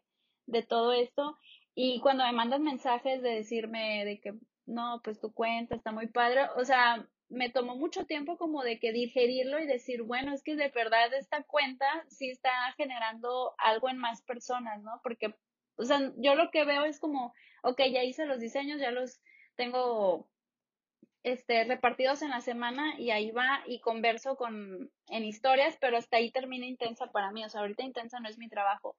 de 0.51 0.63
todo 0.63 0.93
esto, 0.93 1.39
y 1.75 2.01
cuando 2.01 2.25
me 2.25 2.33
mandan 2.33 2.63
mensajes 2.63 3.23
de 3.23 3.31
decirme 3.31 4.05
de 4.05 4.21
que 4.21 4.35
no, 4.67 5.01
pues 5.03 5.21
tu 5.21 5.33
cuenta 5.33 5.75
está 5.75 5.93
muy 5.93 6.09
padre, 6.09 6.43
o 6.57 6.65
sea, 6.65 7.09
me 7.29 7.49
tomó 7.49 7.77
mucho 7.77 8.07
tiempo 8.07 8.37
como 8.37 8.63
de 8.63 8.79
que 8.79 8.93
digerirlo 8.93 9.61
y 9.61 9.67
decir, 9.67 10.03
bueno, 10.03 10.35
es 10.35 10.43
que 10.43 10.57
de 10.57 10.69
verdad 10.69 11.15
esta 11.15 11.45
cuenta 11.45 11.87
sí 12.09 12.31
está 12.31 12.51
generando 12.77 13.55
algo 13.59 13.89
en 13.89 13.99
más 13.99 14.23
personas, 14.23 14.83
¿no? 14.83 15.01
Porque, 15.03 15.35
o 15.77 15.85
sea, 15.85 16.13
yo 16.17 16.35
lo 16.35 16.51
que 16.51 16.65
veo 16.65 16.85
es 16.85 16.99
como, 16.99 17.33
ok, 17.63 17.81
ya 17.93 18.03
hice 18.03 18.27
los 18.27 18.41
diseños, 18.41 18.81
ya 18.81 18.91
los 18.91 19.21
tengo 19.55 20.29
este, 21.23 21.65
repartidos 21.65 22.23
en 22.23 22.31
la 22.31 22.41
semana 22.41 22.99
y 22.99 23.11
ahí 23.11 23.31
va 23.31 23.63
y 23.67 23.81
converso 23.81 24.37
con, 24.37 24.91
en 25.09 25.25
historias, 25.25 25.77
pero 25.81 25.99
hasta 25.99 26.17
ahí 26.17 26.33
termina 26.33 26.67
intensa 26.67 27.13
para 27.13 27.31
mí, 27.31 27.45
o 27.45 27.49
sea, 27.49 27.61
ahorita 27.61 27.85
intensa 27.85 28.19
no 28.21 28.29
es 28.29 28.39
mi 28.39 28.49
trabajo. 28.49 28.97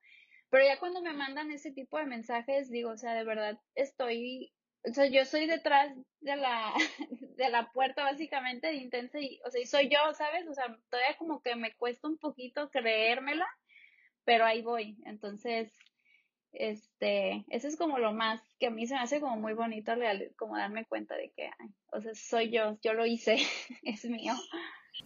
Pero 0.52 0.66
ya 0.66 0.78
cuando 0.80 1.02
me 1.02 1.14
mandan 1.14 1.50
ese 1.50 1.72
tipo 1.72 1.98
de 1.98 2.06
mensajes, 2.06 2.70
digo, 2.70 2.92
o 2.92 2.98
sea, 2.98 3.14
de 3.16 3.24
verdad 3.24 3.58
estoy, 3.74 4.54
o 4.84 4.94
sea, 4.94 5.06
yo 5.08 5.26
soy 5.26 5.48
detrás 5.48 5.96
de 6.20 6.36
la, 6.36 6.74
de 7.38 7.50
la 7.50 7.72
puerta 7.72 8.04
básicamente 8.04 8.68
de 8.68 8.76
intensa 8.76 9.20
y, 9.20 9.40
o 9.46 9.50
sea, 9.50 9.62
y 9.62 9.66
soy 9.66 9.90
yo, 9.90 10.14
¿sabes? 10.14 10.48
O 10.50 10.54
sea, 10.54 10.66
todavía 10.90 11.18
como 11.18 11.42
que 11.42 11.56
me 11.56 11.74
cuesta 11.76 12.08
un 12.10 12.18
poquito 12.18 12.70
creérmela, 12.70 13.48
pero 14.26 14.46
ahí 14.46 14.62
voy. 14.62 14.98
Entonces, 15.06 15.72
este, 16.52 17.46
eso 17.48 17.70
es 17.70 17.78
como 17.78 17.98
lo 17.98 18.12
más 18.12 18.42
que 18.60 18.68
a 18.68 18.72
mí 18.72 18.86
se 18.88 18.96
me 18.96 19.00
hace 19.00 19.22
como 19.22 19.38
muy 19.38 19.54
bonito, 19.54 19.94
como 20.38 20.58
darme 20.58 20.86
cuenta 20.86 21.16
de 21.16 21.32
que, 21.32 21.46
ay, 21.46 21.70
o 21.94 22.02
sea, 22.02 22.14
soy 22.14 22.52
yo, 22.52 22.78
yo 22.82 22.94
lo 22.94 23.06
hice, 23.06 23.38
es 23.84 24.04
mío. 24.06 24.34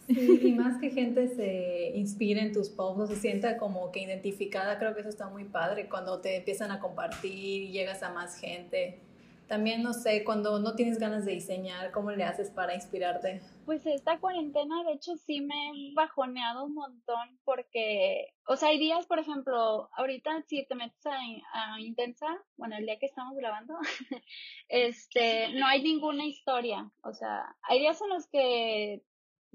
Sí, 0.08 0.40
y 0.44 0.52
más 0.54 0.80
que 0.80 0.92
gente 0.92 1.28
se 1.28 1.92
inspire 1.96 2.42
en 2.42 2.54
tus 2.54 2.70
posts, 2.70 3.02
o 3.02 3.08
se 3.08 3.16
sienta 3.16 3.58
como 3.58 3.92
que 3.92 4.02
identificada, 4.02 4.78
creo 4.78 4.94
que 4.94 5.02
eso 5.02 5.10
está 5.10 5.30
muy 5.30 5.46
padre 5.46 5.88
cuando 5.90 6.22
te 6.22 6.38
empiezan 6.38 6.72
a 6.72 6.80
compartir 6.80 7.64
y 7.64 7.72
llegas 7.72 8.04
a 8.04 8.14
más 8.14 8.40
gente. 8.40 9.00
También, 9.48 9.84
no 9.84 9.94
sé, 9.94 10.24
cuando 10.24 10.60
no 10.60 10.74
tienes 10.74 10.98
ganas 10.98 11.24
de 11.24 11.34
diseñar, 11.34 11.92
¿cómo 11.92 12.12
le 12.12 12.24
haces 12.24 12.50
para 12.50 12.74
inspirarte? 12.74 13.42
Pues 13.66 13.86
esta 13.86 14.20
cuarentena, 14.20 14.84
de 14.84 14.94
hecho, 14.94 15.16
sí 15.18 15.42
me 15.42 15.70
he 15.70 15.94
bajoneado 15.94 16.66
un 16.66 16.74
montón 16.74 17.40
porque, 17.44 18.34
o 18.48 18.56
sea, 18.56 18.70
hay 18.70 18.80
días, 18.80 19.06
por 19.06 19.20
ejemplo, 19.20 19.90
ahorita 19.98 20.42
si 20.48 20.66
te 20.66 20.74
metes 20.74 21.06
a, 21.06 21.80
Intensa, 21.80 22.26
bueno, 22.58 22.76
el 22.76 22.86
día 22.86 22.98
que 22.98 23.06
estamos 23.06 23.36
grabando, 23.38 23.76
este, 24.70 25.54
no 25.54 25.68
hay 25.68 25.84
ninguna 25.84 26.26
historia. 26.26 26.90
O 27.04 27.14
sea, 27.14 27.56
hay 27.62 27.80
días 27.80 28.02
en 28.02 28.10
los 28.10 28.26
que 28.28 29.04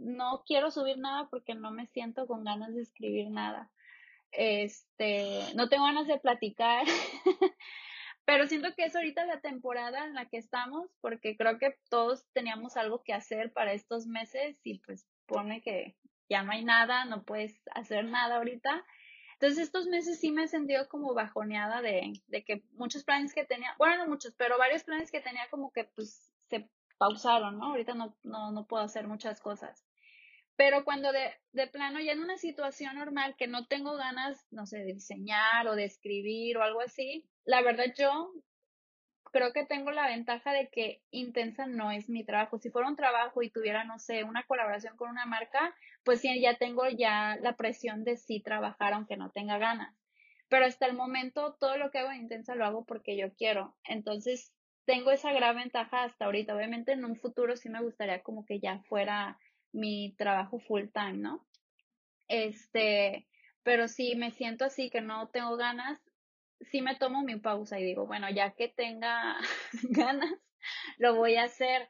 no 0.01 0.43
quiero 0.47 0.71
subir 0.71 0.99
nada 0.99 1.29
porque 1.31 1.55
no 1.55 1.71
me 1.71 1.87
siento 1.87 2.27
con 2.27 2.45
ganas 2.45 2.75
de 2.75 2.83
escribir 2.83 3.31
nada. 3.31 3.71
Este, 4.33 5.41
no 5.55 5.69
tengo 5.69 5.85
ganas 5.85 6.07
de 6.07 6.19
platicar. 6.19 6.87
Pero 8.25 8.47
siento 8.47 8.69
que 8.77 8.85
es 8.85 8.95
ahorita 8.95 9.25
la 9.27 9.41
temporada 9.41 10.07
en 10.07 10.15
la 10.15 10.27
que 10.27 10.37
estamos, 10.37 10.91
porque 11.01 11.37
creo 11.37 11.59
que 11.59 11.77
todos 11.89 12.25
teníamos 12.33 12.77
algo 12.77 13.03
que 13.03 13.13
hacer 13.13 13.53
para 13.53 13.73
estos 13.73 14.07
meses 14.07 14.57
y 14.63 14.79
pues 14.81 15.09
pone 15.27 15.63
que 15.63 15.97
ya 16.29 16.43
no 16.43 16.53
hay 16.53 16.65
nada, 16.65 17.05
no 17.07 17.25
puedes 17.25 17.61
hacer 17.75 18.05
nada 18.05 18.37
ahorita. 18.37 18.85
Entonces 19.33 19.65
estos 19.65 19.87
meses 19.87 20.21
sí 20.21 20.31
me 20.31 20.45
he 20.45 20.49
sentido 20.49 20.89
como 20.89 21.13
bajoneada 21.15 21.83
de, 21.83 22.13
de 22.29 22.45
que 22.45 22.63
muchos 22.73 23.05
planes 23.05 23.35
que 23.35 23.45
tenía, 23.45 23.75
bueno, 23.79 24.05
no 24.05 24.09
muchos, 24.09 24.35
pero 24.37 24.59
varios 24.59 24.85
planes 24.85 25.11
que 25.11 25.21
tenía 25.21 25.49
como 25.51 25.73
que 25.73 25.85
pues 25.85 26.31
se 26.49 26.71
pausaron, 26.99 27.59
¿no? 27.59 27.67
Ahorita 27.67 27.95
no, 27.95 28.15
no, 28.23 28.53
no 28.53 28.67
puedo 28.67 28.85
hacer 28.85 29.09
muchas 29.09 29.41
cosas. 29.41 29.90
Pero 30.57 30.85
cuando 30.85 31.13
de, 31.13 31.33
de, 31.53 31.67
plano 31.69 32.01
ya 32.01 32.13
en 32.13 32.21
una 32.21 32.37
situación 32.37 32.97
normal 32.97 33.35
que 33.39 33.47
no 33.47 33.67
tengo 33.67 33.97
ganas, 33.97 34.47
no 34.51 34.67
sé, 34.67 34.79
de 34.79 34.93
diseñar 34.93 35.67
o 35.69 35.75
de 35.75 35.85
escribir 35.85 36.59
o 36.59 36.63
algo 36.63 36.81
así, 36.83 37.27
la 37.45 37.63
verdad 37.63 37.87
yo 37.97 38.33
creo 39.31 39.53
que 39.53 39.65
tengo 39.65 39.91
la 39.91 40.07
ventaja 40.07 40.53
de 40.53 40.69
que 40.69 41.03
intensa 41.11 41.67
no 41.67 41.91
es 41.91 42.09
mi 42.09 42.25
trabajo. 42.25 42.59
Si 42.59 42.71
fuera 42.71 42.89
un 42.89 42.97
trabajo 42.97 43.43
y 43.43 43.51
tuviera, 43.51 43.85
no 43.85 43.99
sé, 43.99 44.25
una 44.25 44.45
colaboración 44.45 44.97
con 44.97 45.11
una 45.11 45.27
marca, 45.27 45.75
pues 46.05 46.21
sí, 46.21 46.41
ya 46.41 46.57
tengo 46.57 46.89
ya 46.89 47.37
la 47.41 47.57
presión 47.57 48.05
de 48.05 48.17
sí 48.17 48.41
trabajar 48.41 48.93
aunque 48.93 49.17
no 49.17 49.31
tenga 49.31 49.59
ganas. 49.59 49.95
Pero 50.49 50.67
hasta 50.67 50.87
el 50.87 50.95
momento 50.95 51.57
todo 51.61 51.77
lo 51.77 51.91
que 51.91 51.99
hago 51.99 52.11
en 52.11 52.23
intensa 52.23 52.55
lo 52.55 52.65
hago 52.65 52.85
porque 52.85 53.17
yo 53.17 53.33
quiero. 53.35 53.77
Entonces 53.85 54.53
tengo 54.85 55.13
esa 55.13 55.33
gran 55.33 55.57
ventaja 55.57 56.03
hasta 56.03 56.25
ahorita. 56.25 56.55
Obviamente 56.55 56.93
en 56.93 57.05
un 57.05 57.17
futuro 57.17 57.57
sí 57.57 57.69
me 57.69 57.83
gustaría 57.83 58.23
como 58.23 58.45
que 58.45 58.59
ya 58.59 58.81
fuera 58.81 59.39
mi 59.73 60.15
trabajo 60.17 60.59
full 60.59 60.89
time, 60.93 61.19
¿no? 61.19 61.47
Este, 62.29 63.27
pero 63.63 63.89
si 63.89 64.15
me 64.17 64.31
siento 64.31 64.65
así 64.65 64.91
que 64.91 65.01
no 65.01 65.29
tengo 65.29 65.57
ganas, 65.57 66.01
sí 66.71 66.83
me 66.83 66.97
tomo 66.97 67.23
mi 67.23 67.37
pausa 67.37 67.79
y 67.79 67.85
digo, 67.85 68.07
bueno, 68.07 68.29
ya 68.31 68.53
que 68.53 68.69
tenga 68.69 69.37
ganas, 69.91 70.33
lo 70.99 71.15
voy 71.15 71.37
a 71.37 71.45
hacer. 71.45 71.89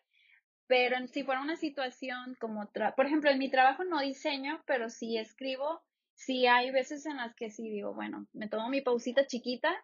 Pero 0.66 1.04
si 1.08 1.24
fuera 1.24 1.40
una 1.40 1.56
situación 1.56 2.36
como, 2.40 2.70
por 2.96 3.06
ejemplo, 3.06 3.30
en 3.30 3.38
mi 3.38 3.50
trabajo 3.50 3.82
no 3.84 4.00
diseño, 4.00 4.62
pero 4.66 4.88
sí 4.88 5.18
escribo, 5.18 5.82
sí 6.14 6.46
hay 6.46 6.70
veces 6.70 7.06
en 7.06 7.16
las 7.16 7.34
que 7.34 7.50
sí 7.50 7.68
digo, 7.68 7.92
bueno, 7.92 8.28
me 8.32 8.48
tomo 8.48 8.68
mi 8.68 8.80
pausita 8.80 9.26
chiquita, 9.26 9.74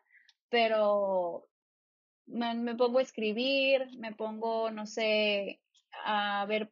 pero 0.48 1.48
me, 2.26 2.54
me 2.54 2.76
pongo 2.76 3.00
a 3.00 3.02
escribir, 3.02 3.88
me 3.98 4.14
pongo, 4.14 4.70
no 4.70 4.86
sé, 4.86 5.60
a 6.04 6.46
ver 6.46 6.70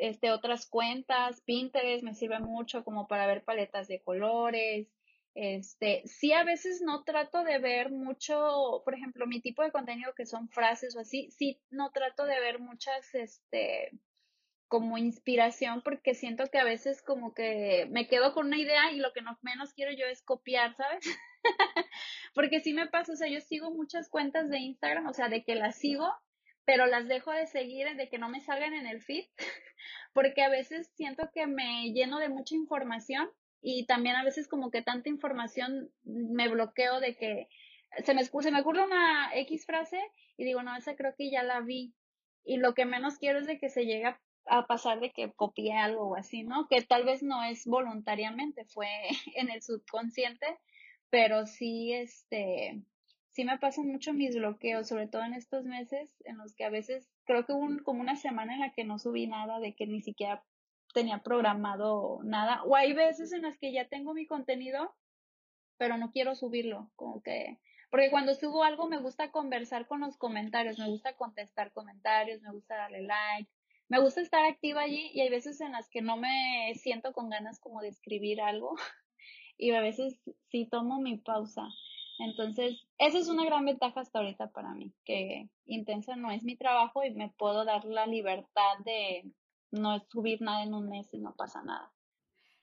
este, 0.00 0.32
otras 0.32 0.66
cuentas, 0.66 1.40
Pinterest 1.42 2.02
me 2.02 2.14
sirve 2.14 2.40
mucho 2.40 2.84
como 2.84 3.06
para 3.06 3.26
ver 3.26 3.44
paletas 3.44 3.88
de 3.88 4.00
colores. 4.02 4.88
Este, 5.34 6.02
sí, 6.06 6.32
a 6.32 6.44
veces 6.44 6.82
no 6.84 7.04
trato 7.04 7.44
de 7.44 7.58
ver 7.58 7.90
mucho, 7.90 8.82
por 8.84 8.94
ejemplo, 8.94 9.26
mi 9.26 9.40
tipo 9.40 9.62
de 9.62 9.70
contenido 9.70 10.12
que 10.14 10.26
son 10.26 10.48
frases 10.48 10.96
o 10.96 11.00
así, 11.00 11.30
sí, 11.30 11.60
no 11.70 11.92
trato 11.92 12.24
de 12.24 12.40
ver 12.40 12.58
muchas, 12.58 13.14
este, 13.14 13.92
como 14.70 14.98
inspiración 14.98 15.82
porque 15.82 16.14
siento 16.14 16.46
que 16.46 16.58
a 16.58 16.64
veces 16.64 17.02
como 17.02 17.34
que 17.34 17.88
me 17.90 18.06
quedo 18.06 18.32
con 18.32 18.46
una 18.46 18.56
idea 18.56 18.92
y 18.92 18.98
lo 18.98 19.12
que 19.12 19.20
no 19.20 19.36
menos 19.42 19.72
quiero 19.74 19.90
yo 19.90 20.06
es 20.06 20.22
copiar, 20.22 20.76
¿sabes? 20.76 21.04
porque 22.34 22.60
sí 22.60 22.72
me 22.72 22.86
pasa, 22.86 23.12
o 23.12 23.16
sea, 23.16 23.28
yo 23.28 23.40
sigo 23.40 23.72
muchas 23.72 24.08
cuentas 24.08 24.48
de 24.48 24.58
Instagram, 24.58 25.06
o 25.06 25.12
sea, 25.12 25.28
de 25.28 25.42
que 25.42 25.56
las 25.56 25.76
sigo, 25.76 26.08
pero 26.64 26.86
las 26.86 27.08
dejo 27.08 27.32
de 27.32 27.46
seguir 27.46 27.96
de 27.96 28.08
que 28.08 28.18
no 28.18 28.28
me 28.28 28.40
salgan 28.40 28.74
en 28.74 28.86
el 28.86 29.00
feed, 29.00 29.24
porque 30.12 30.42
a 30.42 30.48
veces 30.48 30.90
siento 30.94 31.30
que 31.32 31.46
me 31.46 31.92
lleno 31.92 32.18
de 32.18 32.28
mucha 32.28 32.54
información 32.54 33.28
y 33.62 33.86
también 33.86 34.16
a 34.16 34.24
veces 34.24 34.48
como 34.48 34.70
que 34.70 34.82
tanta 34.82 35.08
información 35.08 35.90
me 36.02 36.48
bloqueo 36.48 37.00
de 37.00 37.16
que 37.16 37.48
se 38.04 38.14
me, 38.14 38.24
se 38.24 38.50
me 38.50 38.60
ocurre 38.60 38.84
una 38.84 39.30
X 39.34 39.66
frase 39.66 40.00
y 40.36 40.44
digo, 40.44 40.62
no, 40.62 40.76
esa 40.76 40.96
creo 40.96 41.14
que 41.16 41.30
ya 41.30 41.42
la 41.42 41.60
vi. 41.60 41.94
Y 42.44 42.56
lo 42.56 42.74
que 42.74 42.86
menos 42.86 43.18
quiero 43.18 43.38
es 43.38 43.46
de 43.46 43.58
que 43.58 43.68
se 43.68 43.84
llegue 43.84 44.06
a, 44.06 44.20
a 44.46 44.66
pasar 44.66 45.00
de 45.00 45.10
que 45.10 45.32
copié 45.32 45.74
algo 45.74 46.08
o 46.08 46.16
así, 46.16 46.42
¿no? 46.42 46.66
Que 46.68 46.82
tal 46.82 47.04
vez 47.04 47.22
no 47.22 47.42
es 47.44 47.66
voluntariamente, 47.66 48.64
fue 48.64 48.88
en 49.36 49.50
el 49.50 49.62
subconsciente, 49.62 50.46
pero 51.10 51.46
sí, 51.46 51.92
este, 51.92 52.82
sí 53.40 53.46
me 53.46 53.56
pasan 53.56 53.86
mucho 53.86 54.12
mis 54.12 54.36
bloqueos, 54.36 54.86
sobre 54.86 55.06
todo 55.06 55.22
en 55.22 55.32
estos 55.32 55.64
meses 55.64 56.10
en 56.26 56.36
los 56.36 56.54
que 56.54 56.64
a 56.64 56.68
veces 56.68 57.10
creo 57.24 57.46
que 57.46 57.54
hubo 57.54 57.82
como 57.84 58.02
una 58.02 58.14
semana 58.14 58.52
en 58.52 58.60
la 58.60 58.74
que 58.74 58.84
no 58.84 58.98
subí 58.98 59.26
nada, 59.26 59.60
de 59.60 59.74
que 59.74 59.86
ni 59.86 60.02
siquiera 60.02 60.44
tenía 60.92 61.22
programado 61.22 62.20
nada, 62.22 62.62
o 62.64 62.76
hay 62.76 62.92
veces 62.92 63.32
en 63.32 63.40
las 63.40 63.56
que 63.56 63.72
ya 63.72 63.88
tengo 63.88 64.12
mi 64.12 64.26
contenido, 64.26 64.94
pero 65.78 65.96
no 65.96 66.10
quiero 66.12 66.34
subirlo, 66.34 66.90
como 66.96 67.22
que, 67.22 67.58
porque 67.90 68.10
cuando 68.10 68.34
subo 68.34 68.62
algo 68.62 68.90
me 68.90 69.00
gusta 69.00 69.30
conversar 69.30 69.86
con 69.86 70.00
los 70.00 70.18
comentarios, 70.18 70.78
me 70.78 70.90
gusta 70.90 71.16
contestar 71.16 71.72
comentarios, 71.72 72.42
me 72.42 72.52
gusta 72.52 72.76
darle 72.76 73.00
like, 73.04 73.50
me 73.88 74.00
gusta 74.00 74.20
estar 74.20 74.44
activa 74.44 74.82
allí 74.82 75.12
y 75.14 75.22
hay 75.22 75.30
veces 75.30 75.62
en 75.62 75.72
las 75.72 75.88
que 75.88 76.02
no 76.02 76.18
me 76.18 76.74
siento 76.74 77.14
con 77.14 77.30
ganas 77.30 77.58
como 77.58 77.80
de 77.80 77.88
escribir 77.88 78.42
algo 78.42 78.74
y 79.56 79.70
a 79.70 79.80
veces 79.80 80.20
sí 80.50 80.68
tomo 80.70 81.00
mi 81.00 81.16
pausa. 81.16 81.66
Entonces, 82.20 82.86
esa 82.98 83.18
es 83.18 83.28
una 83.28 83.44
gran 83.44 83.64
ventaja 83.64 84.00
hasta 84.00 84.18
ahorita 84.18 84.50
para 84.50 84.74
mí, 84.74 84.92
que 85.04 85.48
intensa 85.64 86.16
no 86.16 86.30
es 86.30 86.44
mi 86.44 86.56
trabajo 86.56 87.02
y 87.02 87.14
me 87.14 87.30
puedo 87.38 87.64
dar 87.64 87.84
la 87.86 88.06
libertad 88.06 88.78
de 88.84 89.24
no 89.70 90.04
subir 90.10 90.42
nada 90.42 90.62
en 90.62 90.74
un 90.74 90.88
mes 90.88 91.08
y 91.12 91.18
no 91.18 91.34
pasa 91.34 91.62
nada. 91.62 91.90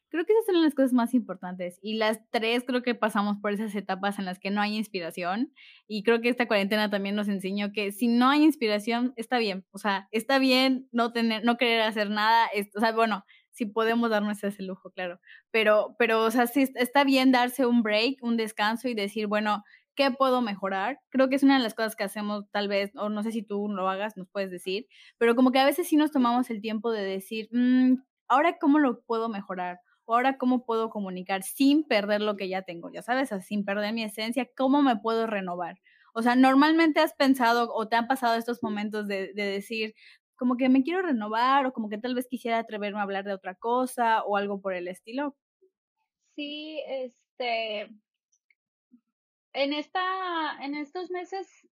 Creo 0.10 0.26
que 0.26 0.32
esas 0.32 0.46
son 0.46 0.62
las 0.62 0.74
cosas 0.74 0.94
más 0.94 1.14
importantes 1.14 1.80
y 1.82 1.96
las 1.96 2.22
tres 2.30 2.64
creo 2.66 2.82
que 2.82 2.96
pasamos 2.96 3.38
por 3.42 3.52
esas 3.52 3.76
etapas 3.76 4.20
en 4.20 4.26
las 4.26 4.40
que 4.40 4.52
no 4.52 4.62
hay 4.62 4.78
inspiración 4.78 5.52
y 5.86 6.04
creo 6.04 6.22
que 6.22 6.30
esta 6.30 6.48
cuarentena 6.48 6.90
también 6.90 7.16
nos 7.16 7.28
enseñó 7.28 7.74
que 7.74 7.92
si 7.92 8.08
no 8.08 8.30
hay 8.30 8.44
inspiración 8.44 9.12
está 9.18 9.38
bien, 9.38 9.66
o 9.72 9.80
sea, 9.80 10.08
está 10.12 10.40
bien 10.40 10.88
no 10.94 11.12
tener 11.12 11.44
no 11.44 11.58
querer 11.58 11.82
hacer 11.82 12.10
nada, 12.10 12.48
o 12.76 12.80
sea, 12.80 12.94
bueno, 12.94 13.26
si 13.58 13.66
podemos 13.66 14.10
darnos 14.10 14.44
ese 14.44 14.64
lujo, 14.64 14.92
claro, 14.92 15.20
pero 15.52 15.96
pero 16.00 16.24
o 16.24 16.32
sea, 16.32 16.48
sí 16.48 16.66
está 16.76 17.04
bien 17.04 17.32
darse 17.32 17.66
un 17.66 17.84
break, 17.84 18.18
un 18.22 18.38
descanso 18.38 18.88
y 18.88 18.94
decir, 18.94 19.28
bueno, 19.28 19.64
¿qué 19.96 20.12
puedo 20.12 20.42
mejorar? 20.42 21.00
Creo 21.10 21.30
que 21.30 21.36
es 21.38 21.44
una 21.44 21.58
de 21.58 21.64
las 21.64 21.74
cosas 21.74 21.96
que 21.96 22.04
hacemos 22.04 22.46
tal 22.52 22.68
vez, 22.68 22.92
o 22.96 23.10
no 23.10 23.24
sé 23.24 23.32
si 23.32 23.44
tú 23.44 23.68
lo 23.70 23.90
hagas, 23.90 24.18
nos 24.18 24.30
puedes 24.30 24.52
decir, 24.52 24.88
pero 25.18 25.36
como 25.36 25.52
que 25.52 25.60
a 25.60 25.66
veces 25.66 25.88
sí 25.88 25.98
nos 25.98 26.12
tomamos 26.12 26.50
el 26.50 26.62
tiempo 26.62 26.92
de 26.92 27.04
decir, 27.04 27.50
mm, 27.52 27.96
ahora 28.28 28.58
cómo 28.60 28.80
lo 28.80 29.02
puedo 29.02 29.30
mejorar 29.30 29.80
ahora 30.14 30.38
cómo 30.38 30.66
puedo 30.66 30.90
comunicar 30.90 31.44
sin 31.44 31.84
perder 31.84 32.22
lo 32.22 32.38
que 32.38 32.50
ya 32.50 32.62
tengo, 32.62 32.90
ya 32.92 33.02
sabes, 33.02 33.30
sin 33.46 33.66
perder 33.66 33.94
mi 33.94 34.04
esencia, 34.04 34.48
cómo 34.56 34.82
me 34.82 34.98
puedo 34.98 35.28
renovar. 35.28 35.80
O 36.14 36.22
sea, 36.22 36.36
normalmente 36.36 37.00
has 37.00 37.14
pensado 37.14 37.72
o 37.74 37.88
te 37.88 37.96
han 37.96 38.08
pasado 38.08 38.36
estos 38.36 38.64
momentos 38.64 39.08
de, 39.08 39.34
decir, 39.34 39.94
como 40.38 40.58
que 40.58 40.70
me 40.70 40.84
quiero 40.84 41.02
renovar 41.02 41.66
o 41.66 41.74
como 41.74 41.90
que 41.90 41.98
tal 41.98 42.16
vez 42.16 42.28
quisiera 42.28 42.60
atreverme 42.60 43.00
a 43.00 43.04
hablar 43.04 43.26
de 43.26 43.34
otra 43.34 43.56
cosa 43.56 44.24
o 44.24 44.38
algo 44.38 44.62
por 44.62 44.74
el 44.74 44.88
estilo. 44.88 45.36
Sí, 46.36 46.82
este, 46.88 47.90
en 49.54 49.74
esta, 49.74 50.64
en 50.64 50.76
estos 50.76 51.10
meses 51.10 51.68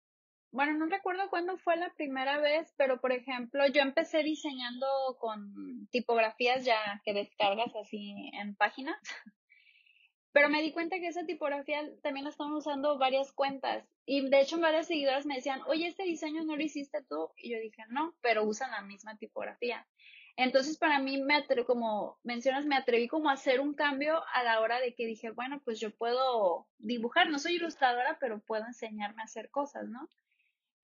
bueno, 0.52 0.76
no 0.76 0.86
recuerdo 0.86 1.30
cuándo 1.30 1.56
fue 1.58 1.76
la 1.76 1.92
primera 1.94 2.38
vez, 2.38 2.74
pero 2.76 3.00
por 3.00 3.12
ejemplo, 3.12 3.66
yo 3.68 3.82
empecé 3.82 4.24
diseñando 4.24 4.86
con 5.20 5.86
tipografías 5.92 6.64
ya 6.64 7.00
que 7.04 7.12
descargas 7.12 7.74
así 7.76 8.30
en 8.34 8.56
páginas. 8.56 8.96
Pero 10.32 10.48
me 10.48 10.62
di 10.62 10.72
cuenta 10.72 11.00
que 11.00 11.08
esa 11.08 11.26
tipografía 11.26 11.82
también 12.02 12.24
la 12.24 12.30
estaban 12.30 12.52
usando 12.52 12.98
varias 12.98 13.32
cuentas. 13.32 13.84
Y 14.06 14.28
de 14.28 14.40
hecho 14.40 14.60
varias 14.60 14.86
seguidoras 14.86 15.26
me 15.26 15.34
decían, 15.34 15.60
oye, 15.66 15.86
este 15.86 16.04
diseño 16.04 16.44
no 16.44 16.56
lo 16.56 16.62
hiciste 16.62 17.02
tú. 17.08 17.30
Y 17.36 17.50
yo 17.50 17.58
dije, 17.58 17.82
no, 17.88 18.14
pero 18.20 18.44
usan 18.44 18.70
la 18.70 18.82
misma 18.82 19.16
tipografía. 19.16 19.86
Entonces 20.36 20.78
para 20.78 21.00
mí, 21.00 21.20
me 21.20 21.44
como 21.66 22.18
mencionas, 22.22 22.64
me 22.64 22.76
atreví 22.76 23.08
como 23.08 23.28
a 23.28 23.34
hacer 23.34 23.60
un 23.60 23.74
cambio 23.74 24.22
a 24.32 24.42
la 24.44 24.60
hora 24.60 24.80
de 24.80 24.94
que 24.94 25.04
dije, 25.04 25.30
bueno, 25.30 25.60
pues 25.64 25.80
yo 25.80 25.90
puedo 25.90 26.68
dibujar. 26.78 27.28
No 27.28 27.38
soy 27.38 27.56
ilustradora, 27.56 28.18
pero 28.20 28.40
puedo 28.40 28.64
enseñarme 28.66 29.22
a 29.22 29.24
hacer 29.24 29.50
cosas, 29.50 29.88
¿no? 29.88 30.08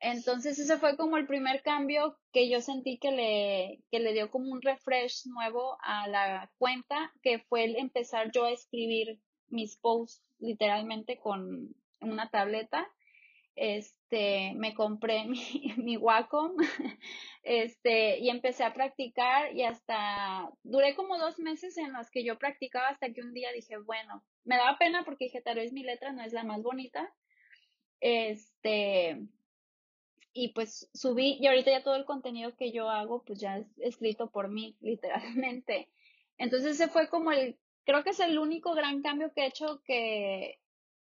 Entonces 0.01 0.59
ese 0.59 0.77
fue 0.79 0.97
como 0.97 1.17
el 1.17 1.27
primer 1.27 1.63
cambio 1.63 2.19
que 2.33 2.51
yo 2.51 2.61
sentí 2.61 2.99
que 2.99 3.13
le, 3.13 3.83
que 3.91 3.99
le 4.01 4.13
dio 4.13 4.31
como 4.31 4.53
un 4.53 4.61
refresh 4.61 5.27
nuevo 5.27 5.79
a 5.83 6.07
la 6.07 6.51
cuenta, 6.59 7.13
que 7.23 7.39
fue 7.39 7.65
el 7.65 7.77
empezar 7.77 8.31
yo 8.31 8.45
a 8.45 8.51
escribir 8.51 9.21
mis 9.49 9.77
posts 9.77 10.23
literalmente 10.39 11.19
con 11.19 11.75
una 12.01 12.31
tableta. 12.31 12.89
Este, 13.55 14.53
me 14.55 14.75
compré 14.75 15.25
mi, 15.29 15.73
mi 15.79 15.97
Wacom, 15.97 16.57
este, 17.43 18.19
y 18.19 18.29
empecé 18.29 18.65
a 18.65 18.75
practicar 18.75 19.55
y 19.55 19.63
hasta, 19.63 20.51
duré 20.63 20.95
como 20.95 21.19
dos 21.19 21.39
meses 21.39 21.79
en 21.79 21.95
los 21.95 22.11
que 22.11 22.23
yo 22.23 22.39
practicaba 22.39 22.89
hasta 22.89 23.11
que 23.13 23.23
un 23.23 23.33
día 23.33 23.51
dije, 23.53 23.79
bueno, 23.79 24.23
me 24.45 24.57
daba 24.57 24.77
pena 24.79 25.05
porque 25.05 25.25
dije, 25.25 25.41
tal 25.41 25.57
vez 25.57 25.73
mi 25.73 25.85
letra 25.85 26.13
no 26.13 26.23
es 26.23 26.35
la 26.35 26.45
más 26.45 26.63
bonita, 26.63 27.11
este, 28.01 29.27
y 30.37 30.49
pues 30.49 30.91
subí 30.93 31.39
y 31.41 31.47
ahorita 31.47 31.71
ya 31.71 31.83
todo 31.83 31.97
el 31.97 32.05
contenido 32.05 32.55
que 32.57 32.71
yo 32.71 32.91
hago 32.91 33.25
pues 33.25 33.41
ya 33.41 33.57
es 33.57 33.67
escrito 33.79 34.31
por 34.31 34.51
mí 34.51 34.77
literalmente. 34.81 35.89
Entonces 36.37 36.73
ese 36.73 36.89
fue 36.89 37.09
como 37.09 37.33
el, 37.33 37.59
creo 37.87 38.05
que 38.05 38.11
es 38.11 38.21
el 38.21 38.39
único 38.39 38.75
gran 38.75 39.01
cambio 39.01 39.33
que 39.33 39.43
he 39.43 39.47
hecho 39.47 39.81
que, 39.85 40.59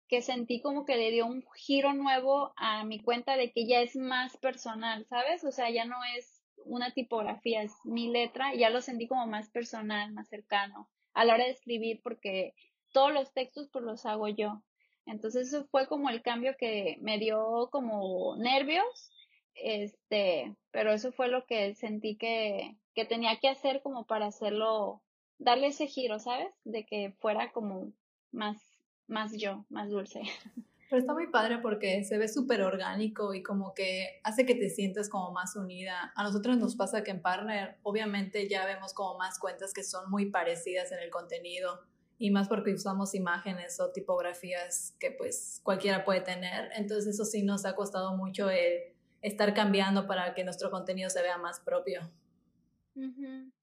que 0.08 0.20
sentí 0.20 0.60
como 0.60 0.84
que 0.84 0.96
le 0.96 1.10
dio 1.10 1.24
un 1.24 1.42
giro 1.56 1.94
nuevo 1.94 2.52
a 2.56 2.84
mi 2.84 3.00
cuenta 3.00 3.36
de 3.36 3.52
que 3.52 3.66
ya 3.66 3.80
es 3.80 3.96
más 3.96 4.36
personal, 4.36 5.06
¿sabes? 5.06 5.44
O 5.44 5.52
sea, 5.52 5.70
ya 5.70 5.86
no 5.86 5.96
es 6.16 6.42
una 6.66 6.92
tipografía, 6.92 7.62
es 7.62 7.72
mi 7.84 8.10
letra, 8.10 8.54
ya 8.54 8.68
lo 8.68 8.82
sentí 8.82 9.08
como 9.08 9.26
más 9.26 9.50
personal, 9.50 10.12
más 10.12 10.28
cercano 10.28 10.90
a 11.14 11.24
la 11.24 11.34
hora 11.34 11.44
de 11.44 11.50
escribir 11.50 12.00
porque 12.02 12.54
todos 12.92 13.12
los 13.12 13.32
textos 13.32 13.68
pues 13.72 13.84
los 13.84 14.06
hago 14.06 14.28
yo. 14.28 14.62
Entonces 15.06 15.48
eso 15.48 15.66
fue 15.66 15.88
como 15.88 16.10
el 16.10 16.22
cambio 16.22 16.54
que 16.58 16.96
me 17.00 17.18
dio 17.18 17.68
como 17.72 18.36
nervios, 18.36 19.10
este, 19.54 20.54
pero 20.70 20.92
eso 20.92 21.12
fue 21.12 21.28
lo 21.28 21.44
que 21.46 21.74
sentí 21.74 22.16
que, 22.16 22.76
que 22.94 23.04
tenía 23.04 23.38
que 23.40 23.48
hacer 23.48 23.82
como 23.82 24.06
para 24.06 24.26
hacerlo, 24.26 25.02
darle 25.38 25.68
ese 25.68 25.86
giro, 25.86 26.18
¿sabes? 26.18 26.48
De 26.64 26.84
que 26.84 27.14
fuera 27.20 27.52
como 27.52 27.92
más, 28.30 28.58
más 29.06 29.32
yo, 29.36 29.64
más 29.68 29.90
dulce. 29.90 30.22
Pero 30.90 31.00
está 31.00 31.14
muy 31.14 31.28
padre 31.28 31.58
porque 31.58 32.04
se 32.04 32.18
ve 32.18 32.28
súper 32.28 32.60
orgánico 32.60 33.32
y 33.32 33.42
como 33.42 33.72
que 33.72 34.20
hace 34.24 34.44
que 34.44 34.54
te 34.54 34.68
sientas 34.68 35.08
como 35.08 35.32
más 35.32 35.56
unida. 35.56 36.12
A 36.14 36.22
nosotros 36.22 36.58
nos 36.58 36.76
pasa 36.76 37.02
que 37.02 37.10
en 37.10 37.22
Partner 37.22 37.78
obviamente 37.82 38.46
ya 38.46 38.66
vemos 38.66 38.92
como 38.92 39.16
más 39.16 39.38
cuentas 39.38 39.72
que 39.72 39.84
son 39.84 40.10
muy 40.10 40.26
parecidas 40.26 40.92
en 40.92 40.98
el 40.98 41.08
contenido 41.08 41.80
y 42.18 42.30
más 42.30 42.46
porque 42.46 42.74
usamos 42.74 43.14
imágenes 43.14 43.80
o 43.80 43.90
tipografías 43.90 44.94
que 45.00 45.10
pues 45.10 45.62
cualquiera 45.62 46.04
puede 46.04 46.20
tener. 46.20 46.70
Entonces 46.76 47.14
eso 47.14 47.24
sí 47.24 47.42
nos 47.42 47.64
ha 47.64 47.74
costado 47.74 48.14
mucho 48.14 48.50
el 48.50 48.92
estar 49.22 49.54
cambiando 49.54 50.06
para 50.06 50.34
que 50.34 50.44
nuestro 50.44 50.70
contenido 50.70 51.08
se 51.08 51.22
vea 51.22 51.38
más 51.38 51.58
propio. 51.60 52.02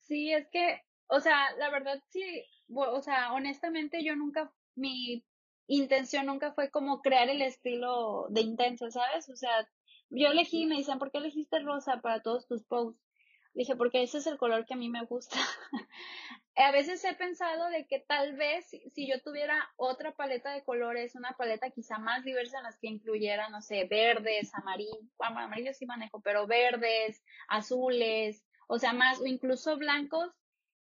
Sí, 0.01 0.33
es 0.33 0.47
que, 0.47 0.81
o 1.09 1.19
sea, 1.19 1.55
la 1.57 1.69
verdad 1.69 2.01
sí, 2.09 2.45
o 2.73 3.01
sea, 3.01 3.33
honestamente 3.33 4.03
yo 4.03 4.15
nunca, 4.15 4.51
mi 4.75 5.25
intención 5.67 6.27
nunca 6.27 6.53
fue 6.53 6.69
como 6.69 7.01
crear 7.01 7.29
el 7.29 7.41
estilo 7.41 8.27
de 8.29 8.41
intenso, 8.41 8.89
¿sabes? 8.91 9.27
O 9.29 9.35
sea, 9.35 9.67
yo 10.09 10.29
elegí, 10.29 10.65
me 10.65 10.75
dicen, 10.75 10.99
¿por 10.99 11.11
qué 11.11 11.17
elegiste 11.17 11.59
rosa 11.59 11.99
para 12.01 12.21
todos 12.21 12.47
tus 12.47 12.63
posts? 12.63 13.01
Dije, 13.53 13.75
porque 13.75 14.03
ese 14.03 14.19
es 14.19 14.27
el 14.27 14.37
color 14.37 14.65
que 14.65 14.75
a 14.75 14.77
mí 14.77 14.89
me 14.89 15.05
gusta. 15.05 15.35
a 16.55 16.71
veces 16.71 17.03
he 17.03 17.15
pensado 17.15 17.69
de 17.69 17.87
que 17.87 17.99
tal 17.99 18.35
vez 18.35 18.69
si 18.69 19.07
yo 19.07 19.21
tuviera 19.21 19.69
otra 19.77 20.13
paleta 20.13 20.51
de 20.51 20.63
colores, 20.63 21.15
una 21.15 21.35
paleta 21.37 21.71
quizá 21.71 21.97
más 21.97 22.23
diversa 22.23 22.59
en 22.59 22.65
las 22.65 22.77
que 22.77 22.87
incluyera, 22.87 23.49
no 23.49 23.61
sé, 23.61 23.85
verdes, 23.85 24.53
amarillos, 24.53 24.99
amarillos 25.19 25.77
sí 25.77 25.87
manejo, 25.87 26.21
pero 26.21 26.45
verdes, 26.45 27.23
azules, 27.47 28.43
o 28.67 28.77
sea, 28.77 28.93
más, 28.93 29.19
o 29.19 29.25
incluso 29.25 29.77
blancos, 29.77 30.31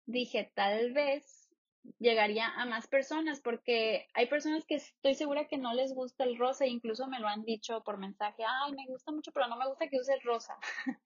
dije, 0.09 0.51
tal 0.55 0.91
vez 0.93 1.49
llegaría 1.99 2.47
a 2.47 2.65
más 2.65 2.87
personas, 2.87 3.41
porque 3.41 4.07
hay 4.13 4.27
personas 4.27 4.65
que 4.65 4.75
estoy 4.75 5.15
segura 5.15 5.47
que 5.47 5.57
no 5.57 5.73
les 5.73 5.93
gusta 5.93 6.23
el 6.23 6.37
rosa, 6.37 6.65
e 6.65 6.69
incluso 6.69 7.07
me 7.07 7.19
lo 7.19 7.27
han 7.27 7.43
dicho 7.45 7.83
por 7.83 7.97
mensaje, 7.97 8.43
ay, 8.45 8.73
me 8.73 8.85
gusta 8.87 9.11
mucho, 9.11 9.31
pero 9.31 9.47
no 9.47 9.57
me 9.57 9.67
gusta 9.67 9.87
que 9.87 9.99
uses 9.99 10.21
rosa. 10.23 10.57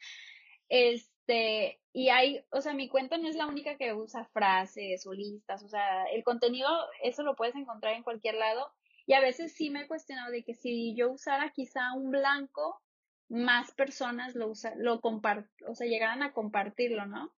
Este, 0.70 1.82
y 1.92 2.10
hay, 2.10 2.44
o 2.50 2.62
sea, 2.62 2.74
mi 2.74 2.88
cuenta 2.90 3.18
no 3.18 3.28
es 3.28 3.36
la 3.36 3.46
única 3.46 3.78
que 3.78 3.94
usa 3.94 4.26
frases 4.34 5.06
o 5.06 5.14
listas, 5.14 5.62
o 5.62 5.68
sea, 5.68 6.06
el 6.06 6.24
contenido, 6.24 6.68
eso 7.04 7.22
lo 7.22 7.36
puedes 7.36 7.56
encontrar 7.56 7.94
en 7.94 8.02
cualquier 8.02 8.36
lado. 8.36 8.72
Y 9.06 9.14
a 9.14 9.20
veces 9.20 9.54
sí 9.54 9.70
me 9.70 9.82
he 9.82 9.88
cuestionado 9.88 10.32
de 10.32 10.44
que 10.44 10.56
si 10.56 10.96
yo 10.96 11.12
usara 11.12 11.52
quizá 11.52 11.94
un 11.94 12.10
blanco, 12.10 12.82
más 13.30 13.72
personas 13.74 14.36
lo 14.36 14.48
usa, 14.48 14.74
lo 14.78 15.02
compart, 15.02 15.48
o 15.68 15.76
sea, 15.76 15.86
llegaran 15.86 16.24
a 16.24 16.34
compartirlo, 16.34 17.06
¿no? 17.06 17.32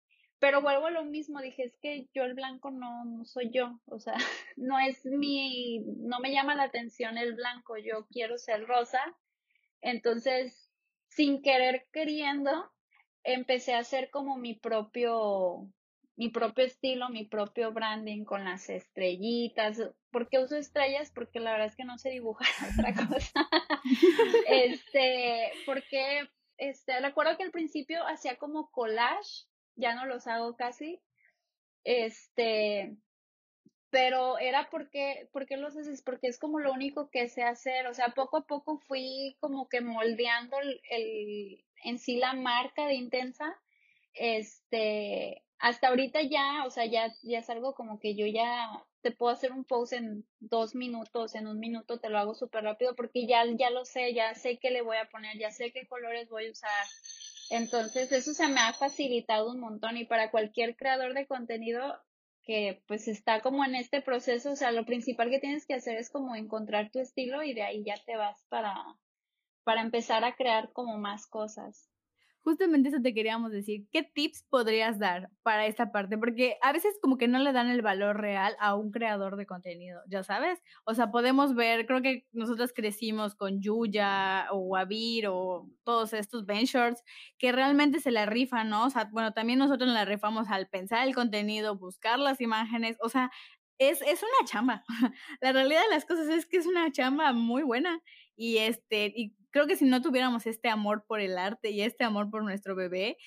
Pero 0.46 0.62
vuelvo 0.62 0.86
a 0.86 0.92
lo 0.92 1.04
mismo, 1.06 1.42
dije, 1.42 1.64
es 1.64 1.76
que 1.82 2.08
yo 2.14 2.24
el 2.24 2.36
blanco 2.36 2.70
no, 2.70 3.04
no 3.04 3.26
soy 3.26 3.50
yo, 3.50 3.80
o 3.88 3.98
sea, 3.98 4.14
no 4.58 4.78
es 4.78 5.04
mi, 5.04 5.80
no 5.80 6.20
me 6.20 6.32
llama 6.32 6.54
la 6.54 6.66
atención 6.66 7.18
el 7.18 7.34
blanco, 7.34 7.78
yo 7.78 8.06
quiero 8.12 8.38
ser 8.38 8.68
rosa. 8.68 9.02
Entonces, 9.82 10.72
sin 11.08 11.42
querer 11.42 11.88
queriendo, 11.92 12.72
empecé 13.24 13.74
a 13.74 13.80
hacer 13.80 14.12
como 14.12 14.38
mi 14.38 14.54
propio, 14.54 15.68
mi 16.16 16.30
propio 16.30 16.66
estilo, 16.66 17.10
mi 17.10 17.26
propio 17.26 17.72
branding 17.72 18.24
con 18.24 18.46
las 18.46 18.70
estrellitas. 18.70 19.82
¿Por 20.12 20.30
qué 20.30 20.38
uso 20.38 20.58
estrellas? 20.58 21.12
Porque 21.12 21.40
la 21.40 21.54
verdad 21.54 21.70
es 21.70 21.76
que 21.76 21.86
no 21.86 21.98
sé 21.98 22.12
dibujar 22.12 22.48
otra 22.80 22.94
cosa. 22.94 23.50
este, 24.48 25.52
porque, 25.66 26.30
este, 26.58 27.00
recuerdo 27.00 27.36
que 27.36 27.46
al 27.46 27.52
principio 27.52 28.06
hacía 28.06 28.38
como 28.38 28.70
collage, 28.70 29.48
ya 29.76 29.96
no 29.96 30.06
los 30.06 30.28
hago 30.28 30.56
casi. 30.56 31.02
Este, 31.84 32.98
pero 33.90 34.38
era 34.40 34.70
porque, 34.70 35.30
¿por 35.32 35.46
qué 35.46 35.58
los 35.58 35.76
haces? 35.78 36.02
Porque 36.02 36.28
es 36.28 36.38
como 36.40 36.60
lo 36.60 36.74
único 36.74 37.10
que 37.10 37.30
sé 37.30 37.44
hacer, 37.44 37.88
o 37.88 37.94
sea, 37.94 38.10
poco 38.10 38.38
a 38.38 38.46
poco 38.48 38.78
fui 38.80 39.38
como 39.40 39.70
que 39.70 39.82
moldeando 39.82 40.58
el, 40.90 41.64
en 41.84 42.00
sí 42.00 42.18
la 42.18 42.34
marca 42.34 42.88
de 42.88 42.96
Intensa, 42.96 43.56
este, 44.14 45.44
hasta 45.60 45.88
ahorita 45.90 46.22
ya, 46.24 46.66
o 46.66 46.70
sea, 46.72 46.86
ya, 46.86 47.14
ya 47.24 47.40
es 47.40 47.50
algo 47.50 47.74
como 47.76 48.00
que 48.00 48.16
yo 48.16 48.26
ya 48.28 48.84
te 49.02 49.12
puedo 49.12 49.32
hacer 49.32 49.52
un 49.54 49.64
post 49.66 49.94
en 49.94 50.26
dos 50.40 50.76
minutos, 50.76 51.36
en 51.36 51.48
un 51.48 51.60
minuto 51.60 52.00
te 52.00 52.10
lo 52.10 52.18
hago 52.18 52.34
súper 52.34 52.64
rápido 52.64 52.96
porque 52.96 53.28
ya, 53.28 53.46
ya 53.58 53.70
lo 53.70 53.86
sé, 53.86 54.14
ya 54.14 54.34
sé 54.36 54.58
qué 54.60 54.72
le 54.72 54.82
voy 54.82 54.98
a 54.98 55.10
poner, 55.10 55.38
ya 55.38 55.52
sé 55.52 55.72
qué 55.72 55.88
colores 55.88 56.30
voy 56.30 56.48
a 56.48 56.52
usar. 56.52 56.86
Entonces, 57.50 58.12
eso 58.12 58.34
se 58.34 58.48
me 58.48 58.60
ha 58.60 58.74
facilitado 58.74 59.52
un 59.52 59.60
montón 59.60 59.98
y 59.98 60.06
para 60.06 60.32
cualquier 60.32 60.76
creador 60.76 61.14
de 61.14 61.28
contenido 61.28 62.02
que 62.44 62.84
pues 62.88 63.08
está 63.08 63.42
como 63.42 63.66
en 63.66 63.76
este 63.76 64.02
proceso, 64.02 64.52
o 64.52 64.56
sea, 64.56 64.72
lo 64.72 64.86
principal 64.86 65.30
que 65.30 65.40
tienes 65.40 65.66
que 65.66 65.74
hacer 65.74 65.98
es 65.98 66.10
como 66.10 66.36
encontrar 66.36 66.92
tu 66.92 67.00
estilo 67.00 67.44
y 67.44 67.54
de 67.54 67.64
ahí 67.64 67.84
ya 67.84 67.96
te 68.06 68.16
vas 68.18 68.46
para, 68.50 68.76
para 69.64 69.82
empezar 69.82 70.24
a 70.24 70.36
crear 70.36 70.72
como 70.72 70.98
más 70.98 71.26
cosas. 71.26 71.90
Justamente 72.46 72.90
eso 72.90 73.02
te 73.02 73.16
queríamos 73.16 73.52
decir. 73.52 73.88
¿Qué 73.92 74.04
tips 74.04 74.44
podrías 74.52 75.00
dar 75.00 75.32
para 75.42 75.66
esta 75.66 75.92
parte? 75.92 76.16
Porque 76.16 76.58
a 76.62 76.72
veces 76.74 76.94
como 77.02 77.18
que 77.18 77.28
no 77.28 77.40
le 77.40 77.52
dan 77.54 77.72
el 77.72 77.82
valor 77.82 78.22
real 78.22 78.56
a 78.60 78.76
un 78.76 78.92
creador 78.92 79.36
de 79.36 79.48
contenido, 79.48 80.00
ya 80.08 80.22
sabes. 80.22 80.62
O 80.86 80.94
sea, 80.94 81.10
podemos 81.10 81.56
ver, 81.56 81.88
creo 81.88 82.04
que 82.04 82.28
nosotros 82.34 82.72
crecimos 82.72 83.34
con 83.34 83.62
Yuya 83.62 84.46
o 84.52 84.60
Wavir 84.60 85.26
o 85.28 85.68
todos 85.84 86.14
estos 86.14 86.46
ventures 86.46 87.04
que 87.40 87.52
realmente 87.52 88.00
se 88.00 88.12
la 88.12 88.28
rifan, 88.28 88.70
¿no? 88.70 88.86
O 88.86 88.90
sea, 88.92 89.10
bueno, 89.12 89.34
también 89.34 89.58
nosotros 89.58 89.90
la 89.90 90.06
rifamos 90.06 90.48
al 90.50 90.68
pensar 90.68 91.08
el 91.08 91.16
contenido, 91.16 91.80
buscar 91.80 92.20
las 92.20 92.42
imágenes, 92.42 92.96
o 93.02 93.10
sea, 93.10 93.32
es, 93.78 94.02
es 94.02 94.22
una 94.24 94.48
chamba. 94.48 94.84
la 95.42 95.52
realidad 95.52 95.82
de 95.84 95.96
las 95.96 96.06
cosas 96.06 96.30
es 96.30 96.46
que 96.46 96.58
es 96.58 96.66
una 96.66 96.92
chamba 96.92 97.34
muy 97.34 97.64
buena 97.64 98.02
y 98.36 98.58
este, 98.58 99.14
y 99.16 99.36
creo 99.52 99.68
que 99.68 99.76
si 99.76 99.86
no 99.86 100.02
tuviéramos 100.02 100.46
este 100.48 100.70
amor 100.70 101.06
por 101.08 101.22
el 101.22 101.38
arte 101.38 101.70
y 101.70 101.82
este 101.82 102.04
amor 102.04 102.30
por 102.30 102.44
nuestro 102.44 102.76
bebé, 102.76 103.18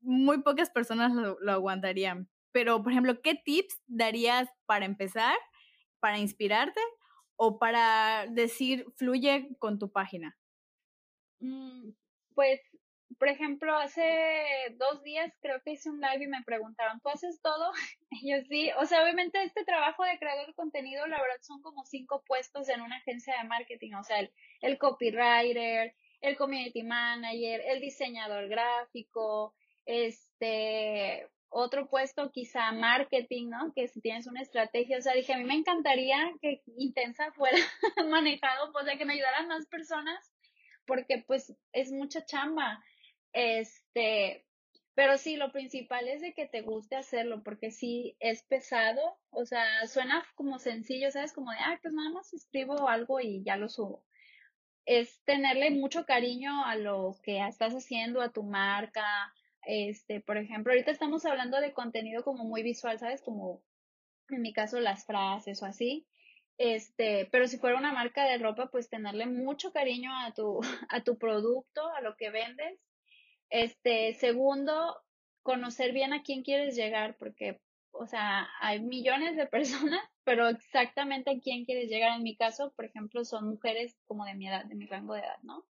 muy 0.00 0.42
pocas 0.42 0.70
personas 0.70 1.12
lo, 1.12 1.38
aguantarían. 1.50 2.28
Pero, 2.52 2.82
por 2.82 2.92
ejemplo, 2.92 3.20
¿qué 3.22 3.34
tips 3.34 3.80
darías 3.86 4.48
para 4.66 4.84
empezar, 4.84 5.36
para 6.00 6.18
inspirarte 6.18 6.80
o 7.36 7.58
para 7.58 8.26
decir, 8.28 8.86
fluye 8.96 9.48
con 9.58 9.78
tu 9.78 9.90
página? 9.90 10.36
Mm, 11.40 11.90
pues 12.34 12.60
por 13.20 13.28
ejemplo, 13.28 13.76
hace 13.76 14.02
dos 14.78 15.02
días 15.02 15.30
creo 15.42 15.60
que 15.62 15.72
hice 15.72 15.90
un 15.90 16.00
live 16.00 16.24
y 16.24 16.26
me 16.26 16.42
preguntaron, 16.42 17.00
¿tú 17.00 17.10
haces 17.10 17.40
todo? 17.42 17.70
Y 18.10 18.30
yo 18.32 18.42
sí, 18.48 18.70
o 18.78 18.86
sea, 18.86 19.02
obviamente 19.04 19.42
este 19.44 19.62
trabajo 19.64 20.02
de 20.04 20.18
creador 20.18 20.46
de 20.46 20.54
contenido, 20.54 21.06
la 21.06 21.20
verdad 21.20 21.36
son 21.42 21.60
como 21.60 21.84
cinco 21.84 22.24
puestos 22.26 22.70
en 22.70 22.80
una 22.80 22.96
agencia 22.96 23.36
de 23.36 23.46
marketing, 23.46 23.92
o 23.92 24.02
sea, 24.02 24.20
el, 24.20 24.32
el 24.62 24.78
copywriter, 24.78 25.94
el 26.22 26.36
community 26.36 26.82
manager, 26.82 27.60
el 27.66 27.80
diseñador 27.80 28.48
gráfico, 28.48 29.54
este, 29.84 31.28
otro 31.50 31.90
puesto 31.90 32.30
quizá 32.32 32.72
marketing, 32.72 33.50
¿no? 33.50 33.72
Que 33.74 33.86
si 33.88 34.00
tienes 34.00 34.28
una 34.28 34.40
estrategia, 34.40 34.96
o 34.96 35.02
sea, 35.02 35.12
dije, 35.12 35.34
a 35.34 35.38
mí 35.38 35.44
me 35.44 35.54
encantaría 35.54 36.32
que 36.40 36.62
Intensa 36.78 37.30
fuera 37.32 37.58
manejado, 38.08 38.72
pues, 38.72 38.86
de 38.86 38.96
que 38.96 39.04
me 39.04 39.12
ayudaran 39.12 39.46
más 39.48 39.66
personas, 39.66 40.32
porque 40.86 41.22
pues 41.26 41.54
es 41.72 41.92
mucha 41.92 42.24
chamba. 42.24 42.82
Este, 43.32 44.44
pero 44.94 45.16
sí, 45.18 45.36
lo 45.36 45.52
principal 45.52 46.08
es 46.08 46.20
de 46.20 46.34
que 46.34 46.46
te 46.46 46.62
guste 46.62 46.96
hacerlo, 46.96 47.42
porque 47.42 47.70
sí 47.70 48.16
es 48.20 48.42
pesado, 48.42 49.00
o 49.30 49.46
sea, 49.46 49.64
suena 49.86 50.24
como 50.34 50.58
sencillo, 50.58 51.10
¿sabes? 51.10 51.32
Como 51.32 51.50
de, 51.50 51.56
ah, 51.58 51.78
pues 51.82 51.94
nada 51.94 52.10
más 52.10 52.32
escribo 52.34 52.88
algo 52.88 53.20
y 53.20 53.42
ya 53.42 53.56
lo 53.56 53.68
subo. 53.68 54.04
Es 54.86 55.22
tenerle 55.24 55.70
mucho 55.70 56.04
cariño 56.06 56.64
a 56.64 56.76
lo 56.76 57.16
que 57.22 57.38
estás 57.46 57.74
haciendo, 57.74 58.20
a 58.20 58.32
tu 58.32 58.42
marca. 58.42 59.32
Este, 59.62 60.20
por 60.20 60.36
ejemplo, 60.36 60.72
ahorita 60.72 60.90
estamos 60.90 61.24
hablando 61.24 61.60
de 61.60 61.72
contenido 61.72 62.24
como 62.24 62.44
muy 62.44 62.62
visual, 62.62 62.98
¿sabes? 62.98 63.22
Como 63.22 63.62
en 64.30 64.42
mi 64.42 64.52
caso 64.52 64.80
las 64.80 65.06
frases 65.06 65.62
o 65.62 65.66
así. 65.66 66.06
Este, 66.58 67.26
pero 67.32 67.46
si 67.48 67.58
fuera 67.58 67.78
una 67.78 67.92
marca 67.92 68.24
de 68.24 68.38
ropa, 68.38 68.70
pues 68.70 68.90
tenerle 68.90 69.26
mucho 69.26 69.72
cariño 69.72 70.10
a 70.14 70.34
tu, 70.34 70.60
a 70.90 71.02
tu 71.04 71.16
producto, 71.18 71.88
a 71.94 72.00
lo 72.02 72.16
que 72.16 72.30
vendes 72.30 72.78
este, 73.50 74.14
segundo, 74.14 74.96
conocer 75.42 75.92
bien 75.92 76.12
a 76.12 76.22
quién 76.22 76.42
quieres 76.42 76.76
llegar, 76.76 77.16
porque, 77.18 77.60
o 77.90 78.06
sea, 78.06 78.48
hay 78.60 78.80
millones 78.80 79.36
de 79.36 79.46
personas, 79.90 80.00
pero 80.24 80.48
exactamente 80.48 81.30
a 81.30 81.40
quién 81.40 81.64
quieres 81.64 81.90
llegar. 81.90 82.16
En 82.16 82.22
mi 82.22 82.36
caso, 82.36 82.72
por 82.76 82.84
ejemplo, 82.84 83.24
son 83.24 83.48
mujeres 83.48 83.96
como 84.06 84.24
de 84.24 84.34
mi 84.34 84.48
edad, 84.48 84.64
de 84.64 84.74
mi 84.74 84.86
rango 84.86 85.14
de 85.14 85.20
edad, 85.20 85.38
¿no? 85.42 85.66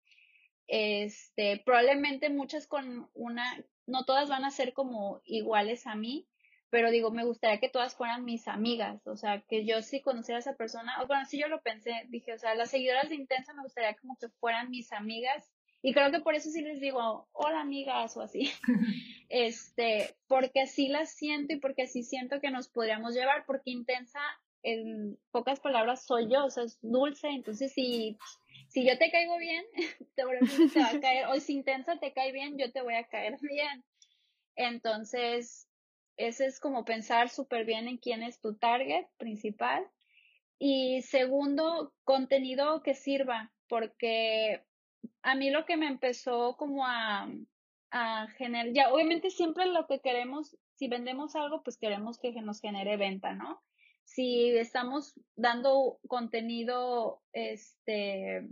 Este, 0.66 1.62
probablemente 1.64 2.28
muchas 2.28 2.66
con 2.66 3.08
una, 3.14 3.64
no 3.86 4.04
todas 4.04 4.28
van 4.28 4.44
a 4.44 4.50
ser 4.50 4.72
como 4.72 5.20
iguales 5.24 5.86
a 5.86 5.94
mí, 5.94 6.26
pero 6.70 6.90
digo, 6.90 7.12
me 7.12 7.24
gustaría 7.24 7.60
que 7.60 7.68
todas 7.68 7.94
fueran 7.94 8.24
mis 8.24 8.48
amigas, 8.48 9.06
o 9.06 9.16
sea, 9.16 9.42
que 9.42 9.64
yo 9.64 9.82
sí 9.82 10.00
conociera 10.00 10.38
a 10.38 10.40
esa 10.40 10.56
persona, 10.56 11.00
o 11.02 11.06
bueno, 11.06 11.24
sí 11.24 11.38
yo 11.38 11.46
lo 11.46 11.62
pensé, 11.62 11.92
dije, 12.08 12.32
o 12.32 12.38
sea, 12.38 12.56
las 12.56 12.70
seguidoras 12.70 13.08
de 13.08 13.14
Intensa 13.14 13.54
me 13.54 13.62
gustaría 13.62 13.94
como 13.94 14.16
que 14.18 14.28
fueran 14.40 14.70
mis 14.70 14.92
amigas 14.92 15.55
y 15.82 15.92
creo 15.92 16.10
que 16.10 16.20
por 16.20 16.34
eso 16.34 16.50
sí 16.50 16.62
les 16.62 16.80
digo, 16.80 17.28
hola 17.32 17.60
amigas 17.60 18.16
o 18.16 18.22
así. 18.22 18.50
este, 19.28 20.16
porque 20.26 20.62
así 20.62 20.88
las 20.88 21.14
siento 21.14 21.54
y 21.54 21.60
porque 21.60 21.82
así 21.82 22.02
siento 22.02 22.40
que 22.40 22.50
nos 22.50 22.68
podríamos 22.68 23.14
llevar, 23.14 23.44
porque 23.46 23.70
intensa, 23.70 24.20
en 24.62 25.16
pocas 25.30 25.60
palabras, 25.60 26.04
soy 26.04 26.28
yo, 26.28 26.46
o 26.46 26.50
sea, 26.50 26.64
es 26.64 26.78
dulce. 26.82 27.28
Entonces, 27.28 27.72
si, 27.72 28.16
si 28.68 28.84
yo 28.84 28.98
te 28.98 29.10
caigo 29.10 29.38
bien, 29.38 29.64
te, 30.16 30.24
va 30.24 30.88
a 30.88 31.00
caer, 31.00 31.26
o 31.26 31.38
si 31.38 31.52
intensa 31.52 31.98
te 32.00 32.12
cae 32.12 32.32
bien, 32.32 32.58
yo 32.58 32.72
te 32.72 32.82
voy 32.82 32.94
a 32.94 33.04
caer 33.04 33.38
bien. 33.42 33.84
Entonces, 34.56 35.68
ese 36.16 36.46
es 36.46 36.58
como 36.58 36.84
pensar 36.84 37.28
súper 37.28 37.64
bien 37.64 37.86
en 37.86 37.98
quién 37.98 38.22
es 38.22 38.40
tu 38.40 38.56
target 38.56 39.06
principal. 39.18 39.86
Y 40.58 41.02
segundo, 41.02 41.92
contenido 42.02 42.82
que 42.82 42.94
sirva, 42.94 43.52
porque 43.68 44.65
a 45.22 45.34
mí 45.34 45.50
lo 45.50 45.64
que 45.64 45.76
me 45.76 45.86
empezó 45.86 46.56
como 46.56 46.86
a, 46.86 47.28
a 47.90 48.26
generar, 48.36 48.72
ya 48.72 48.92
obviamente 48.92 49.30
siempre 49.30 49.66
lo 49.66 49.86
que 49.86 50.00
queremos, 50.00 50.56
si 50.74 50.88
vendemos 50.88 51.36
algo, 51.36 51.62
pues 51.62 51.78
queremos 51.78 52.18
que 52.18 52.32
nos 52.42 52.60
genere 52.60 52.96
venta, 52.96 53.34
¿no? 53.34 53.62
Si 54.04 54.56
estamos 54.56 55.14
dando 55.34 55.98
contenido, 56.06 57.22
este, 57.32 58.48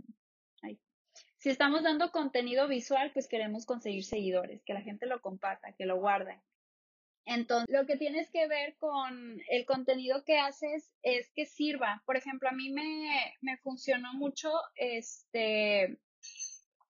si 1.45 1.51
estamos 1.51 1.83
dando 1.83 2.11
contenido 2.11 2.67
visual, 2.67 3.11
pues 3.13 3.27
queremos 3.27 3.67
conseguir 3.67 4.03
seguidores, 4.03 4.63
que 4.63 4.73
la 4.73 4.81
gente 4.81 5.05
lo 5.05 5.21
comparta, 5.21 5.73
que 5.73 5.85
lo 5.85 5.97
guarde. 5.97 6.41
Entonces, 7.23 7.69
lo 7.69 7.85
que 7.85 7.97
tienes 7.97 8.31
que 8.31 8.47
ver 8.47 8.75
con 8.77 9.39
el 9.49 9.65
contenido 9.67 10.23
que 10.23 10.39
haces 10.39 10.91
es 11.03 11.31
que 11.35 11.45
sirva. 11.45 12.01
Por 12.07 12.17
ejemplo, 12.17 12.49
a 12.49 12.51
mí 12.51 12.71
me, 12.71 13.35
me 13.41 13.57
funcionó 13.57 14.15
mucho 14.15 14.51
este 14.75 15.99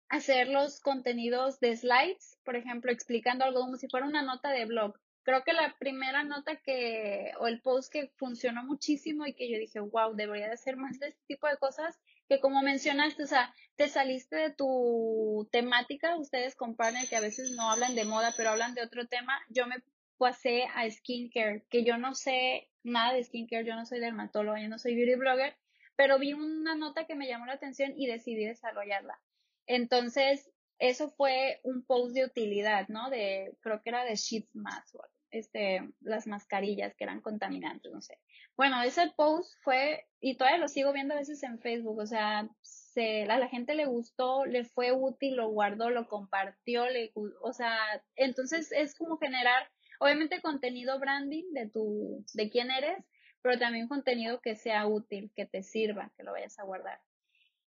hacer 0.09 0.49
los 0.49 0.81
contenidos 0.81 1.61
de 1.61 1.77
slides, 1.77 2.39
por 2.45 2.57
ejemplo, 2.57 2.91
explicando 2.91 3.45
algo 3.45 3.61
como 3.61 3.77
si 3.77 3.89
fuera 3.89 4.07
una 4.07 4.23
nota 4.23 4.51
de 4.51 4.65
blog. 4.65 4.99
Creo 5.23 5.45
que 5.45 5.53
la 5.53 5.77
primera 5.79 6.25
nota 6.25 6.57
que, 6.57 7.33
o 7.39 7.49
el 7.49 7.61
post 7.61 7.93
que 7.93 8.09
funcionó 8.17 8.65
muchísimo 8.65 9.27
y 9.27 9.35
que 9.35 9.51
yo 9.51 9.59
dije, 9.59 9.81
wow, 9.81 10.15
debería 10.15 10.47
de 10.47 10.55
hacer 10.55 10.77
más 10.77 10.99
de 10.99 11.09
este 11.09 11.21
tipo 11.27 11.47
de 11.47 11.59
cosas, 11.59 11.99
que 12.29 12.41
como 12.41 12.63
mencionaste, 12.63 13.23
o 13.25 13.27
sea, 13.27 13.55
te 13.77 13.89
saliste 13.89 14.37
de 14.37 14.51
tu 14.51 15.47
temática, 15.53 16.17
ustedes 16.17 16.55
comparan 16.57 17.07
que 17.07 17.17
a 17.17 17.21
veces 17.21 17.51
no 17.51 17.71
hablan 17.71 17.95
de 17.95 18.05
moda, 18.05 18.33
pero 18.37 18.51
hablan 18.51 18.75
de 18.75 18.83
otro 18.83 19.07
tema, 19.07 19.39
yo 19.51 19.67
me 19.67 19.77
pasé 20.17 20.65
a 20.75 20.89
skincare, 20.91 21.65
que 21.69 21.85
yo 21.85 21.99
no 21.99 22.15
sé 22.15 22.71
nada 22.83 23.13
de 23.13 23.23
skincare, 23.25 23.67
yo 23.67 23.75
no 23.75 23.85
soy 23.85 24.01
dermatóloga, 24.01 24.61
yo 24.61 24.69
no 24.69 24.79
soy 24.79 24.95
beauty 24.95 25.17
blogger, 25.17 25.57
pero 25.95 26.19
vi 26.19 26.33
una 26.33 26.75
nota 26.75 27.07
que 27.07 27.15
me 27.15 27.29
llamó 27.29 27.45
la 27.47 27.55
atención 27.55 27.93
y 27.97 28.07
decidí 28.07 28.45
desarrollarla. 28.47 29.21
Entonces, 29.69 30.51
eso 30.79 31.11
fue 31.11 31.61
un 31.63 31.85
post 31.85 32.15
de 32.15 32.25
utilidad, 32.25 32.89
¿no? 32.89 33.11
De, 33.11 33.55
creo 33.61 33.83
que 33.83 33.91
era 33.91 34.05
de 34.05 34.17
sheets 34.17 34.55
mask, 34.55 34.97
este, 35.31 35.87
las 36.01 36.27
mascarillas 36.27 36.95
que 36.97 37.05
eran 37.05 37.21
contaminantes, 37.21 37.93
no 37.93 38.01
sé. 38.01 38.19
Bueno, 38.57 38.83
ese 38.83 39.13
post 39.15 39.53
fue, 39.63 40.07
y 40.21 40.37
todavía 40.37 40.59
lo 40.59 40.69
sigo 40.69 40.93
viendo 40.93 41.15
a 41.15 41.19
veces 41.19 41.43
en 41.43 41.61
Facebook, 41.61 41.99
o 41.99 42.07
sea, 42.07 42.49
se, 42.63 43.25
a 43.25 43.39
la 43.39 43.49
gente 43.49 43.75
le 43.75 43.85
gustó, 43.85 44.47
le 44.47 44.65
fue 44.65 44.91
útil, 44.93 45.37
lo 45.37 45.51
guardó, 45.51 45.91
lo 45.91 46.09
compartió, 46.09 46.89
le, 46.89 47.13
o 47.15 47.53
sea, 47.53 47.77
entonces 48.17 48.73
es 48.73 48.97
como 48.97 49.19
generar, 49.19 49.71
obviamente 50.01 50.41
contenido 50.41 50.99
branding 50.99 51.53
de 51.53 51.69
tu, 51.69 52.25
de 52.33 52.49
quién 52.51 52.71
eres, 52.71 53.05
pero 53.43 53.59
también 53.59 53.87
contenido 53.87 54.41
que 54.41 54.57
sea 54.57 54.87
útil, 54.87 55.31
que 55.37 55.45
te 55.45 55.63
sirva, 55.63 56.11
que 56.17 56.23
lo 56.23 56.33
vayas 56.33 56.59
a 56.59 56.65
guardar. 56.65 57.01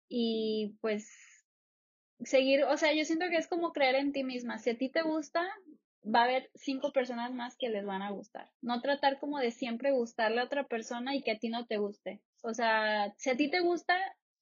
Y 0.08 0.76
pues 0.80 1.29
seguir, 2.24 2.64
o 2.64 2.76
sea, 2.76 2.92
yo 2.94 3.04
siento 3.04 3.26
que 3.28 3.36
es 3.36 3.48
como 3.48 3.72
creer 3.72 3.96
en 3.96 4.12
ti 4.12 4.24
misma. 4.24 4.58
Si 4.58 4.70
a 4.70 4.78
ti 4.78 4.88
te 4.88 5.02
gusta, 5.02 5.42
va 6.04 6.20
a 6.20 6.24
haber 6.24 6.50
cinco 6.54 6.92
personas 6.92 7.32
más 7.32 7.56
que 7.56 7.68
les 7.68 7.84
van 7.84 8.02
a 8.02 8.10
gustar. 8.10 8.50
No 8.62 8.80
tratar 8.80 9.18
como 9.18 9.38
de 9.38 9.50
siempre 9.50 9.92
gustarle 9.92 10.40
a 10.40 10.44
otra 10.44 10.66
persona 10.66 11.14
y 11.14 11.22
que 11.22 11.32
a 11.32 11.38
ti 11.38 11.48
no 11.48 11.66
te 11.66 11.78
guste. 11.78 12.20
O 12.42 12.54
sea, 12.54 13.14
si 13.16 13.30
a 13.30 13.36
ti 13.36 13.50
te 13.50 13.60
gusta, 13.60 13.96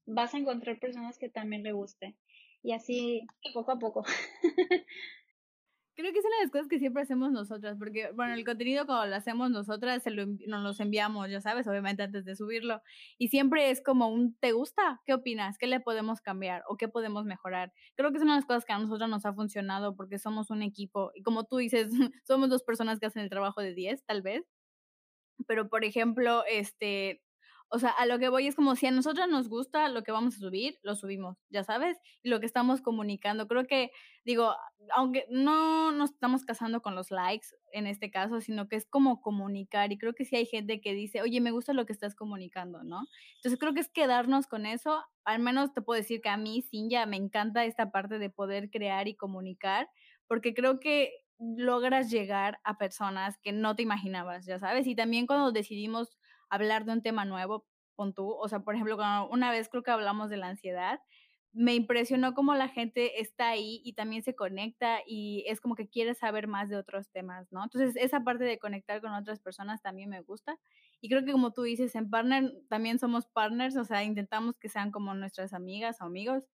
vas 0.06 0.34
a 0.34 0.38
encontrar 0.38 0.78
personas 0.78 1.18
que 1.18 1.28
también 1.28 1.62
le 1.62 1.72
guste. 1.72 2.16
Y 2.62 2.72
así, 2.72 3.26
poco 3.54 3.72
a 3.72 3.78
poco. 3.78 4.04
Creo 5.98 6.12
que 6.12 6.20
es 6.20 6.24
una 6.24 6.36
de 6.36 6.42
las 6.44 6.52
cosas 6.52 6.68
que 6.68 6.78
siempre 6.78 7.02
hacemos 7.02 7.32
nosotras, 7.32 7.76
porque, 7.76 8.12
bueno, 8.12 8.32
el 8.32 8.44
contenido 8.44 8.86
cuando 8.86 9.06
lo 9.06 9.16
hacemos 9.16 9.50
nosotras, 9.50 10.00
se 10.04 10.12
lo, 10.12 10.26
nos 10.46 10.62
los 10.62 10.78
enviamos, 10.78 11.28
ya 11.28 11.40
sabes, 11.40 11.66
obviamente 11.66 12.04
antes 12.04 12.24
de 12.24 12.36
subirlo, 12.36 12.82
y 13.18 13.30
siempre 13.30 13.72
es 13.72 13.82
como 13.82 14.06
un, 14.06 14.36
¿te 14.36 14.52
gusta? 14.52 15.02
¿Qué 15.04 15.12
opinas? 15.12 15.58
¿Qué 15.58 15.66
le 15.66 15.80
podemos 15.80 16.20
cambiar? 16.20 16.62
¿O 16.68 16.76
qué 16.76 16.86
podemos 16.86 17.24
mejorar? 17.24 17.72
Creo 17.96 18.12
que 18.12 18.18
es 18.18 18.22
una 18.22 18.34
de 18.34 18.38
las 18.38 18.46
cosas 18.46 18.64
que 18.64 18.72
a 18.72 18.78
nosotros 18.78 19.10
nos 19.10 19.26
ha 19.26 19.32
funcionado 19.34 19.96
porque 19.96 20.20
somos 20.20 20.50
un 20.50 20.62
equipo, 20.62 21.10
y 21.16 21.24
como 21.24 21.46
tú 21.46 21.56
dices, 21.56 21.88
somos 22.24 22.48
dos 22.48 22.62
personas 22.62 23.00
que 23.00 23.06
hacen 23.06 23.22
el 23.24 23.28
trabajo 23.28 23.60
de 23.60 23.74
10, 23.74 24.04
tal 24.04 24.22
vez, 24.22 24.44
pero 25.48 25.68
por 25.68 25.84
ejemplo, 25.84 26.44
este, 26.48 27.22
o 27.70 27.78
sea, 27.78 27.90
a 27.90 28.06
lo 28.06 28.18
que 28.18 28.28
voy 28.28 28.46
es 28.46 28.54
como 28.54 28.76
si 28.76 28.86
a 28.86 28.90
nosotros 28.90 29.28
nos 29.28 29.48
gusta 29.48 29.88
lo 29.88 30.02
que 30.02 30.12
vamos 30.12 30.36
a 30.36 30.38
subir, 30.38 30.78
lo 30.82 30.94
subimos, 30.96 31.36
ya 31.50 31.64
sabes, 31.64 31.98
y 32.22 32.30
lo 32.30 32.40
que 32.40 32.46
estamos 32.46 32.80
comunicando. 32.80 33.46
Creo 33.46 33.66
que, 33.66 33.90
digo, 34.24 34.54
aunque 34.96 35.26
no 35.30 35.92
nos 35.92 36.10
estamos 36.12 36.44
casando 36.44 36.80
con 36.80 36.94
los 36.94 37.10
likes 37.10 37.48
en 37.72 37.86
este 37.86 38.10
caso, 38.10 38.40
sino 38.40 38.68
que 38.68 38.76
es 38.76 38.86
como 38.86 39.20
comunicar. 39.20 39.92
Y 39.92 39.98
creo 39.98 40.14
que 40.14 40.24
sí 40.24 40.36
hay 40.36 40.46
gente 40.46 40.80
que 40.80 40.94
dice, 40.94 41.20
oye, 41.20 41.40
me 41.40 41.50
gusta 41.50 41.72
lo 41.74 41.84
que 41.84 41.92
estás 41.92 42.14
comunicando, 42.14 42.84
¿no? 42.84 43.02
Entonces 43.36 43.58
creo 43.58 43.74
que 43.74 43.80
es 43.80 43.90
quedarnos 43.90 44.46
con 44.46 44.64
eso. 44.64 45.04
Al 45.24 45.40
menos 45.40 45.74
te 45.74 45.82
puedo 45.82 46.00
decir 46.00 46.20
que 46.22 46.30
a 46.30 46.38
mí, 46.38 46.62
Cinja, 46.62 47.04
me 47.06 47.16
encanta 47.16 47.64
esta 47.64 47.90
parte 47.90 48.18
de 48.18 48.30
poder 48.30 48.70
crear 48.70 49.08
y 49.08 49.14
comunicar, 49.14 49.88
porque 50.26 50.54
creo 50.54 50.80
que 50.80 51.12
logras 51.38 52.10
llegar 52.10 52.58
a 52.64 52.78
personas 52.78 53.38
que 53.38 53.52
no 53.52 53.76
te 53.76 53.82
imaginabas, 53.82 54.46
ya 54.46 54.58
sabes. 54.58 54.86
Y 54.86 54.94
también 54.96 55.26
cuando 55.26 55.52
decidimos 55.52 56.17
hablar 56.50 56.84
de 56.84 56.92
un 56.92 57.02
tema 57.02 57.24
nuevo, 57.24 57.66
con 57.94 58.14
tú, 58.14 58.30
o 58.30 58.48
sea, 58.48 58.60
por 58.60 58.74
ejemplo, 58.74 58.96
cuando 58.96 59.28
una 59.30 59.50
vez 59.50 59.68
creo 59.68 59.82
que 59.82 59.90
hablamos 59.90 60.30
de 60.30 60.36
la 60.36 60.48
ansiedad, 60.48 61.00
me 61.52 61.74
impresionó 61.74 62.34
cómo 62.34 62.54
la 62.54 62.68
gente 62.68 63.20
está 63.20 63.48
ahí 63.48 63.80
y 63.84 63.94
también 63.94 64.22
se 64.22 64.34
conecta 64.34 65.00
y 65.06 65.44
es 65.48 65.60
como 65.60 65.74
que 65.74 65.88
quiere 65.88 66.14
saber 66.14 66.46
más 66.46 66.68
de 66.68 66.76
otros 66.76 67.10
temas, 67.10 67.50
¿no? 67.50 67.64
Entonces, 67.64 67.96
esa 67.96 68.22
parte 68.22 68.44
de 68.44 68.58
conectar 68.58 69.00
con 69.00 69.12
otras 69.12 69.40
personas 69.40 69.82
también 69.82 70.10
me 70.10 70.20
gusta. 70.20 70.58
Y 71.00 71.08
creo 71.08 71.24
que 71.24 71.32
como 71.32 71.52
tú 71.52 71.62
dices, 71.62 71.94
en 71.94 72.10
Partner 72.10 72.52
también 72.68 72.98
somos 72.98 73.26
partners, 73.26 73.76
o 73.76 73.84
sea, 73.84 74.04
intentamos 74.04 74.56
que 74.58 74.68
sean 74.68 74.92
como 74.92 75.14
nuestras 75.14 75.52
amigas 75.52 76.00
o 76.00 76.04
amigos. 76.04 76.44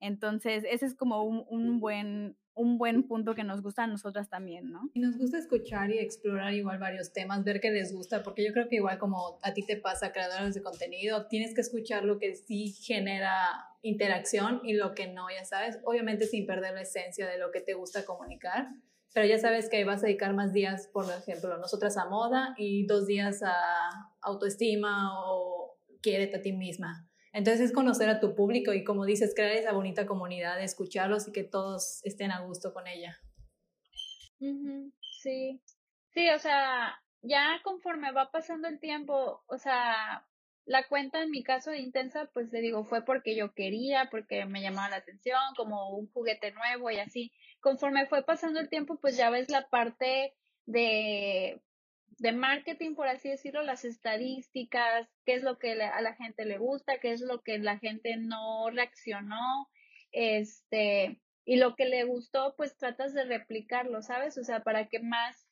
Entonces, 0.00 0.64
ese 0.68 0.86
es 0.86 0.94
como 0.94 1.22
un, 1.24 1.44
un 1.48 1.80
buen 1.80 2.36
un 2.54 2.78
buen 2.78 3.04
punto 3.04 3.34
que 3.34 3.44
nos 3.44 3.62
gusta 3.62 3.84
a 3.84 3.86
nosotras 3.86 4.28
también, 4.28 4.70
¿no? 4.70 4.90
Y 4.94 5.00
nos 5.00 5.16
gusta 5.16 5.38
escuchar 5.38 5.90
y 5.90 5.98
explorar 5.98 6.52
igual 6.52 6.78
varios 6.78 7.12
temas, 7.12 7.44
ver 7.44 7.60
qué 7.60 7.70
les 7.70 7.92
gusta, 7.94 8.22
porque 8.22 8.44
yo 8.44 8.52
creo 8.52 8.68
que 8.68 8.76
igual 8.76 8.98
como 8.98 9.38
a 9.42 9.54
ti 9.54 9.62
te 9.62 9.76
pasa, 9.76 10.12
creadores 10.12 10.54
de 10.54 10.62
contenido, 10.62 11.26
tienes 11.26 11.54
que 11.54 11.62
escuchar 11.62 12.04
lo 12.04 12.18
que 12.18 12.34
sí 12.34 12.72
genera 12.72 13.32
interacción 13.82 14.60
y 14.64 14.74
lo 14.74 14.94
que 14.94 15.08
no, 15.08 15.28
ya 15.30 15.44
sabes, 15.44 15.78
obviamente 15.84 16.26
sin 16.26 16.46
perder 16.46 16.74
la 16.74 16.82
esencia 16.82 17.26
de 17.26 17.38
lo 17.38 17.50
que 17.50 17.60
te 17.60 17.74
gusta 17.74 18.04
comunicar, 18.04 18.68
pero 19.14 19.26
ya 19.26 19.38
sabes 19.38 19.68
que 19.68 19.84
vas 19.84 20.02
a 20.02 20.06
dedicar 20.06 20.34
más 20.34 20.52
días, 20.52 20.88
por 20.88 21.06
ejemplo, 21.10 21.56
nosotras 21.58 21.96
a 21.96 22.06
moda 22.06 22.54
y 22.56 22.86
dos 22.86 23.06
días 23.06 23.42
a 23.42 23.52
autoestima 24.20 25.20
o 25.30 25.76
quiérete 26.00 26.36
a 26.36 26.42
ti 26.42 26.52
misma. 26.52 27.08
Entonces 27.32 27.60
es 27.60 27.72
conocer 27.72 28.08
a 28.08 28.20
tu 28.20 28.34
público 28.34 28.72
y 28.72 28.84
como 28.84 29.04
dices, 29.04 29.34
crear 29.34 29.52
esa 29.52 29.72
bonita 29.72 30.06
comunidad, 30.06 30.62
escucharlos 30.62 31.28
y 31.28 31.32
que 31.32 31.44
todos 31.44 32.04
estén 32.04 32.30
a 32.30 32.40
gusto 32.40 32.74
con 32.74 32.86
ella. 32.86 33.18
Sí, 35.22 35.62
sí, 36.12 36.28
o 36.30 36.38
sea, 36.38 37.00
ya 37.22 37.60
conforme 37.62 38.12
va 38.12 38.30
pasando 38.30 38.68
el 38.68 38.80
tiempo, 38.80 39.42
o 39.46 39.58
sea, 39.58 40.26
la 40.64 40.86
cuenta 40.88 41.22
en 41.22 41.30
mi 41.30 41.42
caso 41.42 41.70
de 41.70 41.78
Intensa, 41.78 42.30
pues 42.32 42.52
le 42.52 42.60
digo, 42.60 42.84
fue 42.84 43.04
porque 43.04 43.34
yo 43.34 43.54
quería, 43.54 44.08
porque 44.10 44.44
me 44.44 44.62
llamaba 44.62 44.90
la 44.90 44.96
atención, 44.96 45.40
como 45.56 45.90
un 45.90 46.10
juguete 46.12 46.52
nuevo 46.52 46.90
y 46.90 46.98
así. 46.98 47.32
Conforme 47.60 48.06
fue 48.06 48.24
pasando 48.24 48.60
el 48.60 48.68
tiempo, 48.68 48.98
pues 49.00 49.16
ya 49.16 49.30
ves 49.30 49.48
la 49.48 49.68
parte 49.68 50.34
de 50.66 51.60
de 52.18 52.32
marketing, 52.32 52.94
por 52.94 53.08
así 53.08 53.28
decirlo, 53.28 53.62
las 53.62 53.84
estadísticas, 53.84 55.08
qué 55.24 55.34
es 55.34 55.42
lo 55.42 55.58
que 55.58 55.72
a 55.82 56.00
la 56.00 56.14
gente 56.14 56.44
le 56.44 56.58
gusta, 56.58 56.98
qué 57.00 57.12
es 57.12 57.20
lo 57.20 57.42
que 57.42 57.58
la 57.58 57.78
gente 57.78 58.16
no 58.16 58.70
reaccionó, 58.70 59.68
este, 60.12 61.20
y 61.44 61.56
lo 61.56 61.74
que 61.74 61.86
le 61.86 62.04
gustó, 62.04 62.54
pues 62.56 62.76
tratas 62.76 63.14
de 63.14 63.24
replicarlo, 63.24 64.02
¿sabes? 64.02 64.38
O 64.38 64.44
sea, 64.44 64.62
para 64.62 64.88
que 64.88 65.00
más 65.00 65.48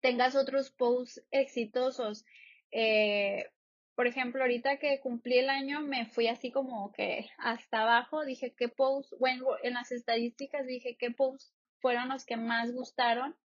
tengas 0.00 0.36
otros 0.36 0.70
posts 0.70 1.22
exitosos. 1.30 2.24
Eh, 2.70 3.46
por 3.94 4.06
ejemplo, 4.06 4.42
ahorita 4.42 4.78
que 4.78 5.00
cumplí 5.00 5.38
el 5.38 5.50
año, 5.50 5.80
me 5.80 6.06
fui 6.06 6.28
así 6.28 6.50
como 6.50 6.92
que 6.92 7.28
hasta 7.38 7.82
abajo, 7.82 8.24
dije 8.24 8.54
qué 8.56 8.68
posts, 8.68 9.14
bueno, 9.18 9.46
en 9.62 9.74
las 9.74 9.92
estadísticas 9.92 10.66
dije 10.66 10.96
qué 10.98 11.10
posts 11.10 11.54
fueron 11.80 12.08
los 12.08 12.24
que 12.24 12.36
más 12.36 12.72
gustaron 12.72 13.36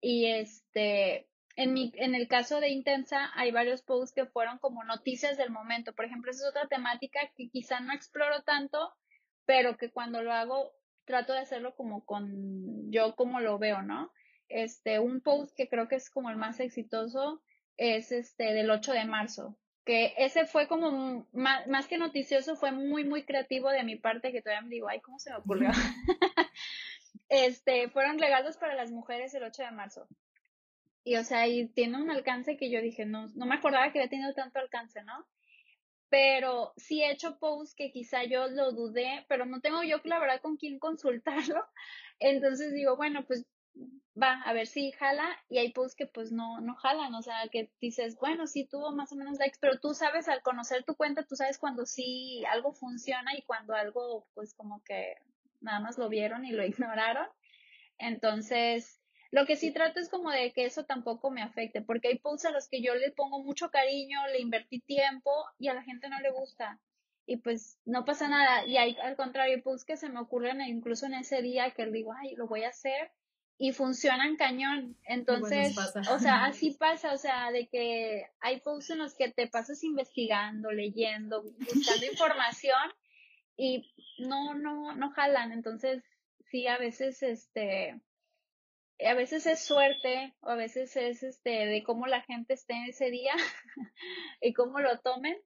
y 0.00 0.26
este 0.26 1.28
en, 1.58 1.72
mi, 1.72 1.92
en 1.96 2.14
el 2.14 2.28
caso 2.28 2.60
de 2.60 2.68
Intensa 2.68 3.32
hay 3.34 3.50
varios 3.50 3.82
posts 3.82 4.14
que 4.14 4.26
fueron 4.26 4.58
como 4.58 4.84
noticias 4.84 5.36
del 5.36 5.50
momento. 5.50 5.92
Por 5.92 6.04
ejemplo, 6.04 6.30
esa 6.30 6.44
es 6.44 6.50
otra 6.50 6.68
temática 6.68 7.18
que 7.36 7.50
quizá 7.50 7.80
no 7.80 7.92
exploro 7.92 8.42
tanto, 8.44 8.94
pero 9.44 9.76
que 9.76 9.90
cuando 9.90 10.22
lo 10.22 10.32
hago 10.32 10.72
trato 11.04 11.32
de 11.32 11.40
hacerlo 11.40 11.74
como 11.74 12.04
con 12.04 12.92
yo 12.92 13.16
como 13.16 13.40
lo 13.40 13.58
veo, 13.58 13.82
¿no? 13.82 14.12
Este, 14.48 15.00
un 15.00 15.20
post 15.20 15.52
que 15.56 15.68
creo 15.68 15.88
que 15.88 15.96
es 15.96 16.10
como 16.10 16.30
el 16.30 16.36
más 16.36 16.60
exitoso 16.60 17.42
es 17.76 18.12
este 18.12 18.54
del 18.54 18.70
8 18.70 18.92
de 18.92 19.04
marzo, 19.04 19.58
que 19.84 20.14
ese 20.16 20.46
fue 20.46 20.68
como 20.68 21.26
más, 21.32 21.66
más 21.66 21.88
que 21.88 21.98
noticioso, 21.98 22.54
fue 22.54 22.70
muy, 22.70 23.04
muy 23.04 23.24
creativo 23.24 23.68
de 23.70 23.82
mi 23.82 23.96
parte, 23.96 24.30
que 24.30 24.42
todavía 24.42 24.62
me 24.62 24.74
digo, 24.74 24.88
ay, 24.88 25.00
¿cómo 25.00 25.18
se 25.18 25.30
me 25.30 25.38
ocurrió? 25.38 25.70
este, 27.28 27.88
fueron 27.88 28.20
regalos 28.20 28.56
para 28.58 28.76
las 28.76 28.92
mujeres 28.92 29.34
el 29.34 29.42
8 29.42 29.64
de 29.64 29.70
marzo. 29.72 30.06
Y 31.08 31.16
o 31.16 31.24
sea, 31.24 31.48
y 31.48 31.68
tiene 31.68 31.96
un 31.96 32.10
alcance 32.10 32.58
que 32.58 32.70
yo 32.70 32.82
dije, 32.82 33.06
no, 33.06 33.28
no 33.28 33.46
me 33.46 33.54
acordaba 33.54 33.90
que 33.90 33.98
había 33.98 34.10
tenido 34.10 34.34
tanto 34.34 34.58
alcance, 34.58 35.02
¿no? 35.04 35.26
Pero 36.10 36.74
sí 36.76 37.02
he 37.02 37.10
hecho 37.10 37.38
posts 37.38 37.74
que 37.74 37.90
quizá 37.90 38.24
yo 38.24 38.48
lo 38.48 38.72
dudé, 38.72 39.24
pero 39.26 39.46
no 39.46 39.62
tengo 39.62 39.82
yo, 39.84 40.02
la 40.04 40.18
verdad, 40.18 40.42
con 40.42 40.58
quién 40.58 40.78
consultarlo. 40.78 41.64
Entonces 42.18 42.74
digo, 42.74 42.98
bueno, 42.98 43.24
pues 43.26 43.46
va, 44.22 44.42
a 44.42 44.52
ver 44.52 44.66
si 44.66 44.92
jala. 44.92 45.24
Y 45.48 45.56
hay 45.56 45.72
posts 45.72 45.96
que 45.96 46.06
pues 46.06 46.30
no, 46.30 46.60
no 46.60 46.74
jalan, 46.74 47.14
o 47.14 47.22
sea, 47.22 47.48
que 47.50 47.72
dices, 47.80 48.18
bueno, 48.20 48.46
sí 48.46 48.66
tuvo 48.66 48.92
más 48.92 49.10
o 49.12 49.16
menos 49.16 49.38
likes, 49.38 49.56
pero 49.62 49.80
tú 49.80 49.94
sabes, 49.94 50.28
al 50.28 50.42
conocer 50.42 50.84
tu 50.84 50.94
cuenta, 50.94 51.24
tú 51.24 51.36
sabes 51.36 51.56
cuando 51.56 51.86
sí 51.86 52.44
algo 52.52 52.74
funciona 52.74 53.34
y 53.34 53.40
cuando 53.44 53.72
algo, 53.72 54.28
pues 54.34 54.52
como 54.52 54.82
que 54.84 55.14
nada 55.62 55.80
más 55.80 55.96
lo 55.96 56.10
vieron 56.10 56.44
y 56.44 56.52
lo 56.52 56.66
ignoraron. 56.66 57.28
Entonces, 57.96 58.97
lo 59.30 59.44
que 59.44 59.56
sí 59.56 59.72
trato 59.72 60.00
es 60.00 60.08
como 60.08 60.30
de 60.30 60.52
que 60.52 60.64
eso 60.64 60.84
tampoco 60.84 61.30
me 61.30 61.42
afecte, 61.42 61.82
porque 61.82 62.08
hay 62.08 62.18
posts 62.18 62.46
a 62.46 62.50
los 62.50 62.68
que 62.68 62.80
yo 62.80 62.94
le 62.94 63.10
pongo 63.10 63.42
mucho 63.42 63.70
cariño, 63.70 64.18
le 64.32 64.40
invertí 64.40 64.80
tiempo 64.80 65.30
y 65.58 65.68
a 65.68 65.74
la 65.74 65.82
gente 65.82 66.08
no 66.08 66.18
le 66.20 66.30
gusta. 66.30 66.80
Y 67.26 67.36
pues 67.36 67.78
no 67.84 68.06
pasa 68.06 68.28
nada. 68.28 68.64
Y 68.64 68.78
hay 68.78 68.96
al 69.02 69.16
contrario, 69.16 69.62
posts 69.62 69.84
que 69.84 69.98
se 69.98 70.08
me 70.08 70.20
ocurren 70.20 70.62
incluso 70.62 71.04
en 71.04 71.14
ese 71.14 71.42
día 71.42 71.72
que 71.72 71.84
digo, 71.86 72.12
ay, 72.14 72.36
lo 72.36 72.46
voy 72.46 72.64
a 72.64 72.70
hacer 72.70 73.10
y 73.58 73.72
funcionan 73.72 74.36
cañón. 74.36 74.96
Entonces, 75.04 75.76
o 76.10 76.18
sea, 76.18 76.44
así 76.46 76.70
pasa, 76.70 77.12
o 77.12 77.18
sea, 77.18 77.50
de 77.50 77.68
que 77.68 78.24
hay 78.40 78.60
posts 78.60 78.90
en 78.90 78.98
los 78.98 79.14
que 79.14 79.30
te 79.30 79.46
pasas 79.46 79.84
investigando, 79.84 80.70
leyendo, 80.70 81.42
buscando 81.42 82.06
información 82.10 82.92
y 83.58 83.92
no, 84.20 84.54
no, 84.54 84.94
no 84.94 85.10
jalan. 85.10 85.52
Entonces, 85.52 86.02
sí, 86.50 86.66
a 86.66 86.78
veces, 86.78 87.22
este, 87.22 88.00
a 89.06 89.14
veces 89.14 89.46
es 89.46 89.60
suerte 89.60 90.34
o 90.40 90.50
a 90.50 90.56
veces 90.56 90.96
es 90.96 91.22
este 91.22 91.66
de 91.66 91.82
cómo 91.82 92.06
la 92.06 92.22
gente 92.22 92.54
esté 92.54 92.74
en 92.74 92.84
ese 92.84 93.10
día 93.10 93.32
y 94.40 94.52
cómo 94.52 94.80
lo 94.80 94.98
tomen, 95.00 95.36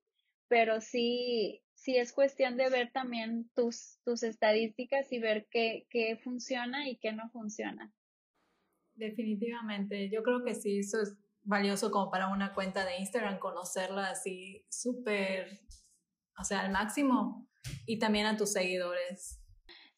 pero 0.49 0.81
sí, 0.81 1.63
sí 1.75 1.97
es 1.97 2.13
cuestión 2.13 2.57
de 2.57 2.71
ver 2.71 2.91
también 2.93 3.51
tus, 3.55 3.99
tus 4.05 4.23
estadísticas 4.23 5.13
y 5.13 5.19
ver 5.19 5.47
qué, 5.51 5.87
qué 5.91 6.17
funciona 6.17 6.89
y 6.89 6.97
qué 6.99 7.13
no 7.13 7.29
funciona. 7.31 7.93
Definitivamente, 8.95 10.11
yo 10.11 10.23
creo 10.23 10.45
que 10.45 10.55
sí, 10.55 10.79
eso 10.79 11.01
es 11.01 11.17
valioso 11.43 11.91
como 11.91 12.11
para 12.11 12.29
una 12.29 12.55
cuenta 12.55 12.85
de 12.85 12.99
Instagram, 12.99 13.39
conocerla 13.39 14.11
así 14.11 14.65
súper, 14.69 15.61
o 16.39 16.45
sea, 16.45 16.61
al 16.61 16.73
máximo, 16.73 17.49
y 17.87 17.99
también 17.99 18.27
a 18.27 18.37
tus 18.37 18.53
seguidores. 18.53 19.41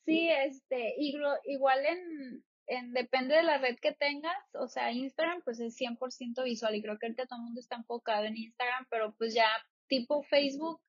Sí, 0.05 0.29
este, 0.29 0.95
igual 0.99 1.79
en, 1.87 2.45
en, 2.67 2.93
depende 2.93 3.35
de 3.35 3.43
la 3.43 3.59
red 3.59 3.77
que 3.79 3.93
tengas, 3.93 4.37
o 4.55 4.69
sea, 4.69 4.93
Instagram 4.93 5.43
pues 5.45 5.61
es 5.61 5.77
100% 5.79 6.45
visual 6.45 6.75
y 6.75 6.83
creo 6.83 6.99
que 6.99 7.07
ahorita 7.07 7.27
todo 7.27 7.39
el 7.39 7.45
mundo 7.45 7.61
está 7.61 7.77
enfocado 7.77 8.25
en 8.25 8.37
Instagram, 8.37 8.87
pero 8.91 9.15
pues 9.17 9.35
ya 9.35 9.49
tipo 9.89 10.23
Facebook, 10.23 10.81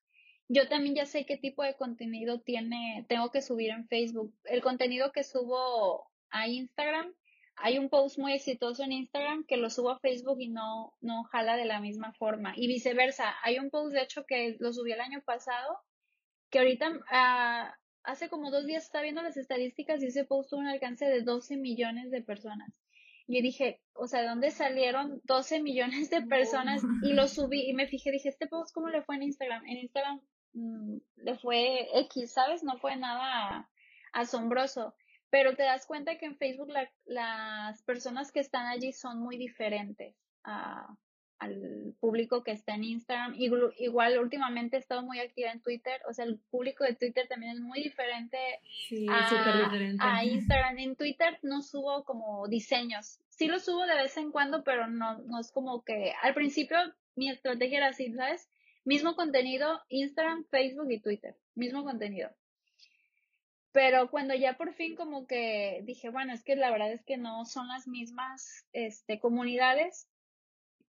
yo 0.48 0.68
también 0.68 0.94
ya 0.94 1.06
sé 1.06 1.26
qué 1.26 1.36
tipo 1.36 1.62
de 1.62 1.74
contenido 1.74 2.40
tiene, 2.40 3.04
tengo 3.08 3.30
que 3.30 3.42
subir 3.42 3.70
en 3.70 3.88
Facebook. 3.88 4.34
El 4.44 4.62
contenido 4.62 5.12
que 5.12 5.24
subo 5.24 6.10
a 6.30 6.48
Instagram, 6.48 7.12
hay 7.56 7.78
un 7.78 7.88
post 7.88 8.18
muy 8.18 8.32
exitoso 8.34 8.84
en 8.84 8.92
Instagram 8.92 9.44
que 9.46 9.56
lo 9.56 9.70
subo 9.70 9.90
a 9.90 9.98
Facebook 9.98 10.40
y 10.40 10.48
no, 10.48 10.94
no 11.00 11.24
jala 11.24 11.56
de 11.56 11.64
la 11.64 11.80
misma 11.80 12.12
forma. 12.12 12.52
Y 12.56 12.68
viceversa, 12.68 13.34
hay 13.42 13.58
un 13.58 13.70
post 13.70 13.92
de 13.92 14.02
hecho 14.02 14.24
que 14.26 14.56
lo 14.60 14.72
subí 14.72 14.92
el 14.92 15.00
año 15.00 15.22
pasado, 15.22 15.80
que 16.50 16.58
ahorita 16.58 16.90
uh, 16.90 17.85
hace 18.06 18.28
como 18.28 18.50
dos 18.50 18.66
días 18.66 18.84
estaba 18.84 19.02
viendo 19.02 19.22
las 19.22 19.36
estadísticas 19.36 20.02
y 20.02 20.06
ese 20.06 20.24
post 20.24 20.50
tuvo 20.50 20.60
un 20.60 20.68
alcance 20.68 21.04
de 21.04 21.22
12 21.22 21.56
millones 21.56 22.10
de 22.10 22.22
personas. 22.22 22.72
Y 23.26 23.42
dije, 23.42 23.82
o 23.92 24.06
sea, 24.06 24.22
¿de 24.22 24.28
dónde 24.28 24.50
salieron 24.52 25.20
12 25.24 25.60
millones 25.60 26.10
de 26.10 26.22
personas? 26.22 26.82
Y 27.02 27.12
lo 27.12 27.26
subí 27.28 27.68
y 27.68 27.74
me 27.74 27.88
fijé, 27.88 28.12
dije, 28.12 28.28
¿este 28.28 28.46
post 28.46 28.72
cómo 28.72 28.88
le 28.88 29.02
fue 29.02 29.16
en 29.16 29.24
Instagram? 29.24 29.66
En 29.66 29.78
Instagram 29.78 30.20
mm, 30.52 30.96
le 31.16 31.38
fue 31.38 31.88
X, 32.00 32.32
¿sabes? 32.32 32.62
No 32.62 32.78
fue 32.78 32.96
nada 32.96 33.68
asombroso. 34.12 34.94
Pero 35.28 35.56
te 35.56 35.64
das 35.64 35.86
cuenta 35.86 36.16
que 36.18 36.26
en 36.26 36.36
Facebook 36.36 36.72
las 37.04 37.82
personas 37.82 38.30
que 38.30 38.40
están 38.40 38.66
allí 38.66 38.92
son 38.92 39.18
muy 39.18 39.36
diferentes. 39.36 40.14
a 40.44 40.96
al 41.38 41.94
público 42.00 42.42
que 42.42 42.52
está 42.52 42.74
en 42.74 42.84
Instagram. 42.84 43.34
Igual 43.36 44.18
últimamente 44.18 44.76
he 44.76 44.80
estado 44.80 45.02
muy 45.02 45.20
activa 45.20 45.50
en 45.50 45.60
Twitter, 45.60 46.00
o 46.08 46.12
sea, 46.12 46.24
el 46.24 46.38
público 46.50 46.84
de 46.84 46.94
Twitter 46.94 47.26
también 47.28 47.52
es 47.52 47.60
muy 47.60 47.82
diferente, 47.82 48.38
a, 49.08 50.24
Instagram. 50.24 50.78
En 50.78 50.96
Twitter 50.96 51.38
no 51.42 51.62
subo 51.62 52.04
como 52.04 52.48
diseños, 52.48 53.20
sí 53.28 53.46
lo 53.46 53.58
subo 53.58 53.86
de 53.86 53.94
vez 53.94 54.16
en 54.16 54.32
cuando, 54.32 54.64
pero 54.64 54.86
no, 54.86 55.18
no 55.18 55.40
es 55.40 55.52
como 55.52 55.84
que 55.84 56.12
al 56.22 56.34
principio 56.34 56.78
mi 57.14 57.30
estrategia 57.30 57.78
era 57.78 57.88
así, 57.88 58.12
¿sabes? 58.12 58.48
Mismo 58.84 59.16
contenido, 59.16 59.80
Instagram, 59.88 60.44
Facebook 60.44 60.90
y 60.90 61.00
Twitter, 61.00 61.36
mismo 61.54 61.84
contenido. 61.84 62.30
Pero 63.72 64.10
cuando 64.10 64.34
ya 64.34 64.56
por 64.56 64.72
fin 64.72 64.96
como 64.96 65.26
que 65.26 65.82
dije, 65.84 66.08
bueno, 66.08 66.32
es 66.32 66.42
que 66.42 66.56
la 66.56 66.70
verdad 66.70 66.92
es 66.92 67.04
que 67.04 67.18
no 67.18 67.44
son 67.44 67.68
las 67.68 67.86
mismas 67.86 68.66
este, 68.72 69.20
comunidades, 69.20 70.08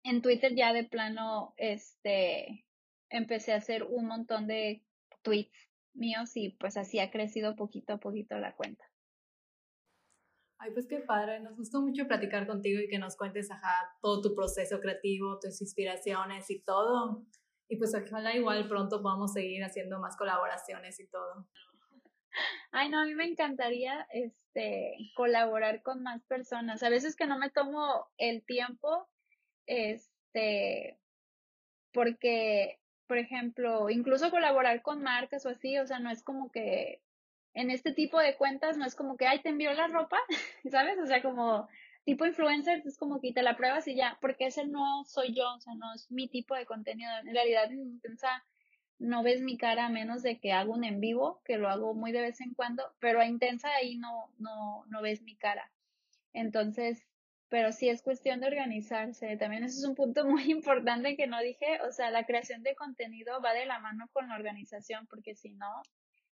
en 0.03 0.21
Twitter 0.21 0.53
ya 0.55 0.73
de 0.73 0.83
plano, 0.83 1.53
este, 1.57 2.65
empecé 3.09 3.53
a 3.53 3.57
hacer 3.57 3.83
un 3.83 4.05
montón 4.07 4.47
de 4.47 4.83
tweets 5.21 5.69
míos 5.93 6.31
y 6.35 6.49
pues 6.59 6.77
así 6.77 6.99
ha 6.99 7.11
crecido 7.11 7.55
poquito 7.55 7.93
a 7.93 7.97
poquito 7.97 8.37
la 8.37 8.55
cuenta. 8.55 8.83
Ay, 10.59 10.71
pues 10.71 10.87
qué 10.87 10.99
padre, 10.99 11.39
nos 11.41 11.57
gustó 11.57 11.81
mucho 11.81 12.07
platicar 12.07 12.47
contigo 12.47 12.79
y 12.81 12.87
que 12.87 12.99
nos 12.99 13.17
cuentes, 13.17 13.51
ajá, 13.51 13.97
todo 14.01 14.21
tu 14.21 14.35
proceso 14.35 14.79
creativo, 14.79 15.39
tus 15.39 15.61
inspiraciones 15.61 16.49
y 16.49 16.61
todo. 16.61 17.25
Y 17.67 17.77
pues 17.77 17.93
ojalá 17.95 18.35
igual 18.35 18.67
pronto 18.67 19.01
podamos 19.01 19.33
seguir 19.33 19.63
haciendo 19.63 19.99
más 19.99 20.15
colaboraciones 20.15 20.99
y 20.99 21.07
todo. 21.07 21.47
Ay, 22.71 22.89
no, 22.89 23.01
a 23.01 23.05
mí 23.05 23.13
me 23.13 23.25
encantaría 23.25 24.07
este 24.11 24.95
colaborar 25.15 25.81
con 25.83 26.01
más 26.01 26.23
personas. 26.23 26.81
A 26.81 26.89
veces 26.89 27.15
que 27.15 27.27
no 27.27 27.37
me 27.37 27.49
tomo 27.49 28.07
el 28.17 28.43
tiempo 28.45 29.09
este, 29.65 30.97
porque, 31.93 32.79
por 33.07 33.17
ejemplo, 33.17 33.89
incluso 33.89 34.31
colaborar 34.31 34.81
con 34.81 35.01
marcas 35.03 35.45
o 35.45 35.49
así, 35.49 35.77
o 35.77 35.87
sea, 35.87 35.99
no 35.99 36.09
es 36.09 36.23
como 36.23 36.51
que 36.51 37.01
en 37.53 37.69
este 37.71 37.93
tipo 37.93 38.19
de 38.19 38.35
cuentas 38.35 38.77
no 38.77 38.85
es 38.85 38.95
como 38.95 39.17
que, 39.17 39.27
ay, 39.27 39.41
te 39.41 39.49
envió 39.49 39.73
la 39.73 39.87
ropa, 39.87 40.17
¿sabes? 40.71 40.97
O 40.99 41.05
sea, 41.05 41.21
como 41.21 41.67
tipo 42.05 42.25
influencer, 42.25 42.81
es 42.85 42.97
como 42.97 43.21
que 43.21 43.31
te 43.31 43.43
la 43.43 43.55
pruebas 43.55 43.87
y 43.87 43.95
ya, 43.95 44.17
porque 44.21 44.47
ese 44.47 44.65
no 44.67 45.05
soy 45.05 45.33
yo, 45.33 45.53
o 45.53 45.59
sea, 45.59 45.73
no 45.75 45.93
es 45.93 46.11
mi 46.11 46.27
tipo 46.27 46.55
de 46.55 46.65
contenido. 46.65 47.09
En 47.19 47.33
realidad, 47.33 47.69
Intensa 47.71 48.43
no 48.99 49.23
ves 49.23 49.41
mi 49.41 49.57
cara 49.57 49.85
a 49.87 49.89
menos 49.89 50.23
de 50.23 50.39
que 50.39 50.51
hago 50.51 50.73
un 50.73 50.83
en 50.83 50.99
vivo, 50.99 51.41
que 51.45 51.57
lo 51.57 51.69
hago 51.69 51.93
muy 51.93 52.11
de 52.11 52.21
vez 52.21 52.41
en 52.41 52.53
cuando, 52.53 52.83
pero 52.99 53.19
a 53.19 53.25
Intensa 53.25 53.69
ahí 53.69 53.97
no, 53.97 54.33
no, 54.37 54.85
no 54.87 55.01
ves 55.01 55.21
mi 55.21 55.35
cara. 55.35 55.71
Entonces, 56.33 57.05
pero 57.53 57.71
sí 57.71 57.87
es 57.87 58.01
cuestión 58.01 58.39
de 58.39 58.47
organizarse. 58.47 59.37
También 59.37 59.63
eso 59.63 59.77
es 59.77 59.85
un 59.85 59.93
punto 59.93 60.25
muy 60.27 60.51
importante 60.51 61.15
que 61.15 61.27
no 61.27 61.39
dije, 61.39 61.79
o 61.87 61.91
sea, 61.91 62.09
la 62.09 62.25
creación 62.25 62.63
de 62.63 62.73
contenido 62.73 63.43
va 63.43 63.53
de 63.53 63.67
la 63.67 63.77
mano 63.77 64.09
con 64.11 64.27
la 64.27 64.35
organización, 64.35 65.05
porque 65.05 65.35
si 65.35 65.51
no, 65.53 65.83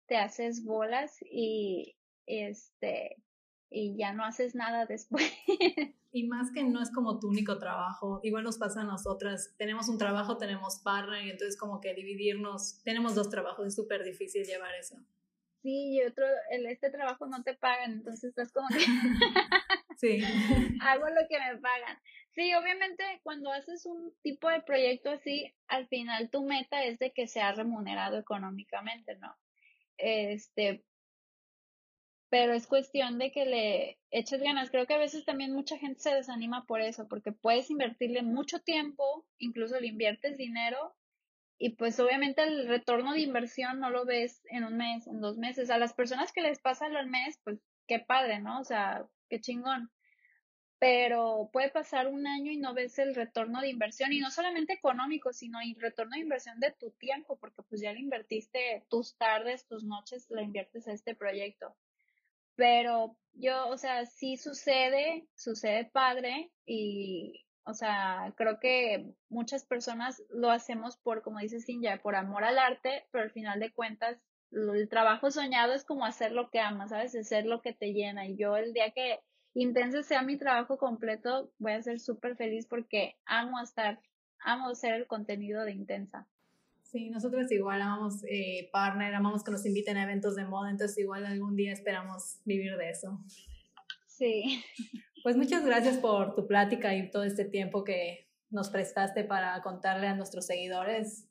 te 0.06 0.16
haces 0.16 0.64
bolas 0.64 1.16
y 1.22 1.94
este 2.26 3.22
y 3.70 3.96
ya 3.96 4.12
no 4.12 4.24
haces 4.24 4.56
nada 4.56 4.86
después. 4.86 5.32
Y 6.16 6.28
más 6.28 6.52
que 6.52 6.62
no 6.62 6.80
es 6.80 6.92
como 6.92 7.18
tu 7.18 7.28
único 7.28 7.58
trabajo, 7.58 8.20
igual 8.22 8.44
nos 8.44 8.56
pasa 8.56 8.82
a 8.82 8.84
nosotras, 8.84 9.52
tenemos 9.56 9.88
un 9.88 9.98
trabajo, 9.98 10.36
tenemos 10.36 10.78
partner 10.78 11.26
y 11.26 11.30
entonces 11.30 11.56
como 11.56 11.80
que 11.80 11.92
dividirnos, 11.92 12.80
tenemos 12.84 13.16
dos 13.16 13.30
trabajos, 13.30 13.66
es 13.66 13.74
súper 13.74 14.04
difícil 14.04 14.44
llevar 14.44 14.72
eso. 14.76 14.96
Sí, 15.60 15.94
y 15.94 16.02
otro, 16.02 16.24
el, 16.50 16.66
este 16.66 16.90
trabajo 16.90 17.26
no 17.26 17.42
te 17.42 17.54
pagan, 17.54 17.94
entonces 17.94 18.30
estás 18.30 18.52
como 18.52 18.68
que... 18.68 18.76
Sí. 19.98 20.20
Hago 20.82 21.08
lo 21.08 21.26
que 21.28 21.38
me 21.38 21.58
pagan. 21.58 21.98
Sí, 22.32 22.52
obviamente 22.54 23.04
cuando 23.22 23.52
haces 23.52 23.86
un 23.86 24.12
tipo 24.22 24.48
de 24.48 24.62
proyecto 24.62 25.10
así, 25.10 25.54
al 25.68 25.86
final 25.88 26.30
tu 26.30 26.44
meta 26.44 26.84
es 26.84 26.98
de 26.98 27.12
que 27.12 27.28
sea 27.28 27.52
remunerado 27.52 28.18
económicamente, 28.18 29.16
¿no? 29.16 29.36
Este, 29.96 30.84
pero 32.28 32.52
es 32.52 32.66
cuestión 32.66 33.18
de 33.18 33.30
que 33.30 33.46
le 33.46 34.00
eches 34.10 34.42
ganas. 34.42 34.70
Creo 34.70 34.86
que 34.86 34.94
a 34.94 34.98
veces 34.98 35.24
también 35.24 35.52
mucha 35.52 35.78
gente 35.78 36.00
se 36.00 36.14
desanima 36.14 36.66
por 36.66 36.80
eso, 36.80 37.06
porque 37.08 37.30
puedes 37.30 37.70
invertirle 37.70 38.22
mucho 38.22 38.58
tiempo, 38.58 39.24
incluso 39.38 39.78
le 39.78 39.86
inviertes 39.86 40.36
dinero 40.36 40.96
y 41.58 41.76
pues 41.76 41.98
obviamente 42.00 42.42
el 42.42 42.66
retorno 42.66 43.12
de 43.12 43.20
inversión 43.20 43.78
no 43.78 43.90
lo 43.90 44.04
ves 44.04 44.42
en 44.50 44.64
un 44.64 44.76
mes, 44.76 45.06
en 45.06 45.20
dos 45.20 45.38
meses. 45.38 45.70
A 45.70 45.78
las 45.78 45.94
personas 45.94 46.32
que 46.32 46.42
les 46.42 46.58
pasa 46.58 46.88
lo 46.88 46.98
al 46.98 47.08
mes, 47.08 47.38
pues 47.44 47.60
qué 47.86 48.00
padre, 48.00 48.40
¿no? 48.40 48.60
O 48.60 48.64
sea, 48.64 49.06
chingón. 49.40 49.90
Pero 50.78 51.48
puede 51.52 51.70
pasar 51.70 52.08
un 52.08 52.26
año 52.26 52.50
y 52.50 52.58
no 52.58 52.74
ves 52.74 52.98
el 52.98 53.14
retorno 53.14 53.60
de 53.60 53.68
inversión, 53.68 54.12
y 54.12 54.20
no 54.20 54.30
solamente 54.30 54.74
económico, 54.74 55.32
sino 55.32 55.60
el 55.60 55.74
retorno 55.80 56.14
de 56.14 56.22
inversión 56.22 56.60
de 56.60 56.72
tu 56.72 56.90
tiempo, 56.90 57.38
porque 57.38 57.62
pues 57.62 57.80
ya 57.80 57.92
le 57.92 58.00
invertiste 58.00 58.84
tus 58.90 59.16
tardes, 59.16 59.66
tus 59.66 59.84
noches, 59.84 60.26
la 60.30 60.42
inviertes 60.42 60.86
a 60.88 60.92
este 60.92 61.14
proyecto. 61.14 61.74
Pero 62.56 63.16
yo, 63.32 63.68
o 63.68 63.78
sea, 63.78 64.04
sí 64.06 64.36
sucede, 64.36 65.26
sucede 65.34 65.86
padre, 65.86 66.50
y, 66.66 67.44
o 67.64 67.72
sea, 67.72 68.34
creo 68.36 68.60
que 68.60 69.14
muchas 69.28 69.64
personas 69.64 70.22
lo 70.28 70.50
hacemos 70.50 70.96
por, 70.98 71.22
como 71.22 71.38
dice 71.38 71.60
Cinja, 71.60 71.98
por 72.02 72.14
amor 72.14 72.44
al 72.44 72.58
arte, 72.58 73.06
pero 73.10 73.24
al 73.24 73.30
final 73.30 73.58
de 73.58 73.72
cuentas 73.72 74.18
el 74.54 74.88
trabajo 74.88 75.30
soñado 75.30 75.72
es 75.72 75.84
como 75.84 76.04
hacer 76.04 76.32
lo 76.32 76.50
que 76.50 76.60
amas, 76.60 76.90
¿sabes? 76.90 77.14
Hacer 77.14 77.46
lo 77.46 77.60
que 77.60 77.72
te 77.72 77.92
llena. 77.92 78.26
Y 78.26 78.36
yo 78.36 78.56
el 78.56 78.72
día 78.72 78.90
que 78.90 79.20
Intensa 79.54 80.02
sea 80.02 80.22
mi 80.22 80.36
trabajo 80.36 80.78
completo, 80.78 81.52
voy 81.58 81.72
a 81.72 81.82
ser 81.82 82.00
súper 82.00 82.36
feliz 82.36 82.66
porque 82.66 83.16
amo 83.24 83.60
estar, 83.60 84.00
amo 84.40 84.68
hacer 84.68 84.94
el 84.94 85.06
contenido 85.06 85.64
de 85.64 85.72
Intensa. 85.72 86.26
Sí, 86.82 87.10
nosotros 87.10 87.50
igual 87.50 87.82
amamos 87.82 88.24
eh, 88.28 88.68
partner, 88.72 89.14
amamos 89.14 89.42
que 89.42 89.50
nos 89.50 89.66
inviten 89.66 89.96
a 89.96 90.04
eventos 90.04 90.36
de 90.36 90.44
moda, 90.44 90.70
entonces 90.70 90.98
igual 90.98 91.26
algún 91.26 91.56
día 91.56 91.72
esperamos 91.72 92.38
vivir 92.44 92.76
de 92.76 92.90
eso. 92.90 93.20
Sí. 94.06 94.64
Pues 95.24 95.38
muchas 95.38 95.64
gracias 95.64 95.96
por 95.96 96.34
tu 96.34 96.46
plática 96.46 96.94
y 96.94 97.10
todo 97.10 97.24
este 97.24 97.46
tiempo 97.46 97.82
que 97.82 98.28
nos 98.50 98.68
prestaste 98.68 99.24
para 99.24 99.62
contarle 99.62 100.06
a 100.06 100.14
nuestros 100.14 100.44
seguidores 100.44 101.26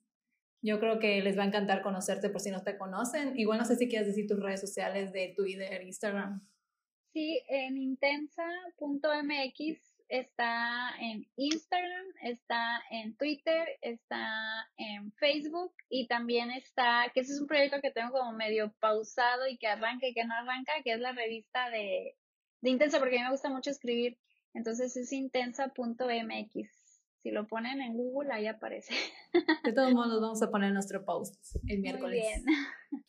yo 0.63 0.80
creo 0.80 0.97
que 0.97 1.21
les 1.21 1.38
va 1.38 1.43
a 1.43 1.47
encantar 1.47 1.82
conocerte 1.82 2.30
por 2.30 2.39
si 2.39 2.49
no 2.49 2.63
te 2.63 2.78
conocen. 2.78 3.38
Igual 3.38 3.60
no 3.60 3.65
sé 3.65 3.76
si 3.76 3.89
quieres 3.89 4.08
decir 4.08 4.28
tus 4.28 4.39
redes 4.39 4.62
sociales 4.62 5.12
de 5.12 5.34
Twitter, 5.36 5.84
Instagram. 5.84 6.41
Sí, 7.12 7.43
en 7.49 7.78
intensa.mx 7.78 8.34
está 10.08 10.91
en 10.99 11.28
Instagram, 11.36 12.06
está 12.21 12.82
en 12.91 13.15
Twitter, 13.17 13.67
está 13.82 14.67
en 14.78 15.12
Facebook 15.13 15.73
y 15.89 16.08
también 16.08 16.49
está, 16.52 17.12
que 17.13 17.19
ese 17.21 17.34
es 17.34 17.41
un 17.41 17.47
proyecto 17.47 17.82
que 17.82 17.91
tengo 17.91 18.11
como 18.11 18.32
medio 18.32 18.72
pausado 18.80 19.47
y 19.47 19.57
que 19.57 19.68
arranca 19.68 20.07
y 20.07 20.14
que 20.14 20.24
no 20.24 20.34
arranca, 20.34 20.74
que 20.84 20.93
es 20.93 20.99
la 20.99 21.11
revista 21.11 21.70
de, 21.70 22.16
de 22.61 22.70
Intensa, 22.70 22.99
porque 22.99 23.18
a 23.18 23.20
mí 23.20 23.26
me 23.26 23.32
gusta 23.32 23.49
mucho 23.49 23.70
escribir. 23.70 24.18
Entonces 24.53 24.95
es 24.95 25.11
intensa.mx. 25.11 26.82
Si 27.24 27.32
lo 27.32 27.47
ponen 27.47 27.82
en 27.82 27.95
Google, 27.95 28.34
ahí 28.34 28.47
aparece. 28.47 28.93
De 29.63 29.71
todos 29.71 29.93
modos, 29.93 30.21
vamos 30.21 30.41
a 30.43 30.51
poner 30.51 30.74
nuestro 30.74 31.05
post 31.05 31.36
el 31.67 31.80
miércoles. 31.80 32.19
Muy 32.19 32.19
bien. 32.19 32.43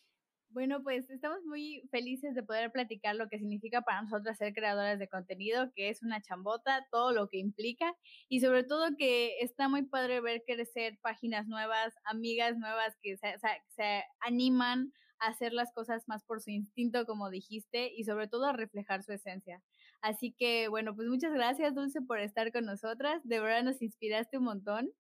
Bueno, 0.54 0.84
pues 0.84 1.10
estamos 1.10 1.40
muy 1.46 1.82
felices 1.90 2.32
de 2.36 2.44
poder 2.44 2.70
platicar 2.70 3.16
lo 3.16 3.28
que 3.28 3.40
significa 3.40 3.82
para 3.82 4.02
nosotras 4.02 4.38
ser 4.38 4.54
creadoras 4.54 5.00
de 5.00 5.08
contenido, 5.08 5.72
que 5.74 5.88
es 5.88 6.00
una 6.04 6.22
chambota, 6.22 6.86
todo 6.92 7.10
lo 7.10 7.28
que 7.28 7.38
implica 7.38 7.92
y 8.28 8.38
sobre 8.38 8.62
todo 8.62 8.94
que 8.96 9.40
está 9.40 9.68
muy 9.68 9.82
padre 9.82 10.20
ver 10.20 10.44
crecer 10.46 10.96
páginas 11.02 11.48
nuevas, 11.48 11.92
amigas 12.04 12.56
nuevas 12.56 12.96
que 13.02 13.16
se, 13.16 13.34
se 13.70 14.04
animan 14.20 14.92
a 15.18 15.30
hacer 15.30 15.52
las 15.52 15.72
cosas 15.72 16.04
más 16.06 16.22
por 16.22 16.40
su 16.40 16.50
instinto, 16.50 17.04
como 17.04 17.30
dijiste, 17.30 17.92
y 17.92 18.04
sobre 18.04 18.28
todo 18.28 18.46
a 18.46 18.52
reflejar 18.52 19.02
su 19.02 19.12
esencia. 19.12 19.60
Así 20.04 20.34
que, 20.38 20.68
bueno, 20.68 20.94
pues 20.94 21.08
muchas 21.08 21.32
gracias, 21.32 21.74
Dulce, 21.74 22.02
por 22.02 22.18
estar 22.18 22.52
con 22.52 22.66
nosotras. 22.66 23.22
De 23.24 23.40
verdad 23.40 23.62
nos 23.62 23.80
inspiraste 23.80 24.36
un 24.36 24.44
montón. 24.44 24.92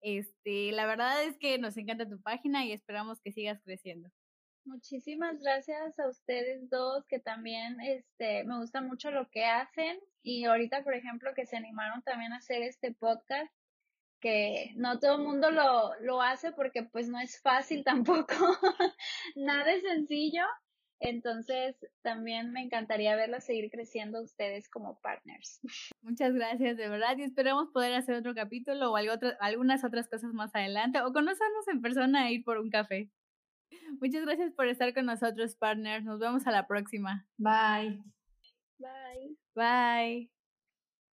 Este, 0.00 0.72
la 0.72 0.86
verdad 0.86 1.22
es 1.22 1.38
que 1.38 1.56
nos 1.58 1.76
encanta 1.76 2.08
tu 2.08 2.20
página 2.20 2.64
y 2.64 2.72
esperamos 2.72 3.20
que 3.20 3.30
sigas 3.30 3.62
creciendo. 3.62 4.10
Muchísimas 4.64 5.40
gracias 5.40 5.96
a 6.00 6.08
ustedes 6.08 6.68
dos 6.68 7.06
que 7.06 7.20
también 7.20 7.80
este 7.80 8.42
me 8.42 8.58
gusta 8.58 8.80
mucho 8.80 9.12
lo 9.12 9.30
que 9.30 9.44
hacen 9.44 10.00
y 10.22 10.44
ahorita 10.44 10.82
por 10.82 10.94
ejemplo 10.94 11.32
que 11.34 11.46
se 11.46 11.56
animaron 11.56 12.02
también 12.02 12.32
a 12.32 12.38
hacer 12.38 12.62
este 12.62 12.92
podcast 12.92 13.54
que 14.20 14.72
no 14.74 14.98
todo 14.98 15.14
el 15.14 15.22
mundo 15.22 15.50
lo, 15.50 15.94
lo 16.00 16.22
hace 16.22 16.50
porque 16.52 16.82
pues 16.82 17.08
no 17.08 17.20
es 17.20 17.40
fácil 17.40 17.84
tampoco, 17.84 18.34
nada 19.36 19.72
es 19.72 19.82
sencillo, 19.82 20.44
entonces 21.00 21.76
también 22.02 22.52
me 22.52 22.62
encantaría 22.62 23.16
verlos 23.16 23.44
seguir 23.44 23.70
creciendo 23.70 24.22
ustedes 24.22 24.68
como 24.68 25.00
partners. 25.00 25.60
Muchas 26.02 26.34
gracias 26.34 26.76
de 26.76 26.88
verdad 26.88 27.16
y 27.18 27.22
esperamos 27.22 27.70
poder 27.70 27.94
hacer 27.94 28.14
otro 28.14 28.34
capítulo 28.34 28.92
o 28.92 28.96
algo 28.96 29.14
algunas 29.40 29.84
otras 29.84 30.08
cosas 30.08 30.32
más 30.32 30.54
adelante 30.54 31.00
o 31.00 31.12
conocernos 31.12 31.68
en 31.68 31.80
persona 31.80 32.28
e 32.28 32.34
ir 32.34 32.44
por 32.44 32.58
un 32.58 32.70
café. 32.70 33.10
Muchas 34.00 34.24
gracias 34.24 34.52
por 34.52 34.68
estar 34.68 34.92
con 34.94 35.06
nosotros, 35.06 35.56
partners. 35.56 36.04
Nos 36.04 36.20
vemos 36.20 36.46
a 36.46 36.50
la 36.50 36.66
próxima. 36.66 37.26
Bye. 37.38 38.02
Bye. 38.78 39.36
Bye. 39.54 40.39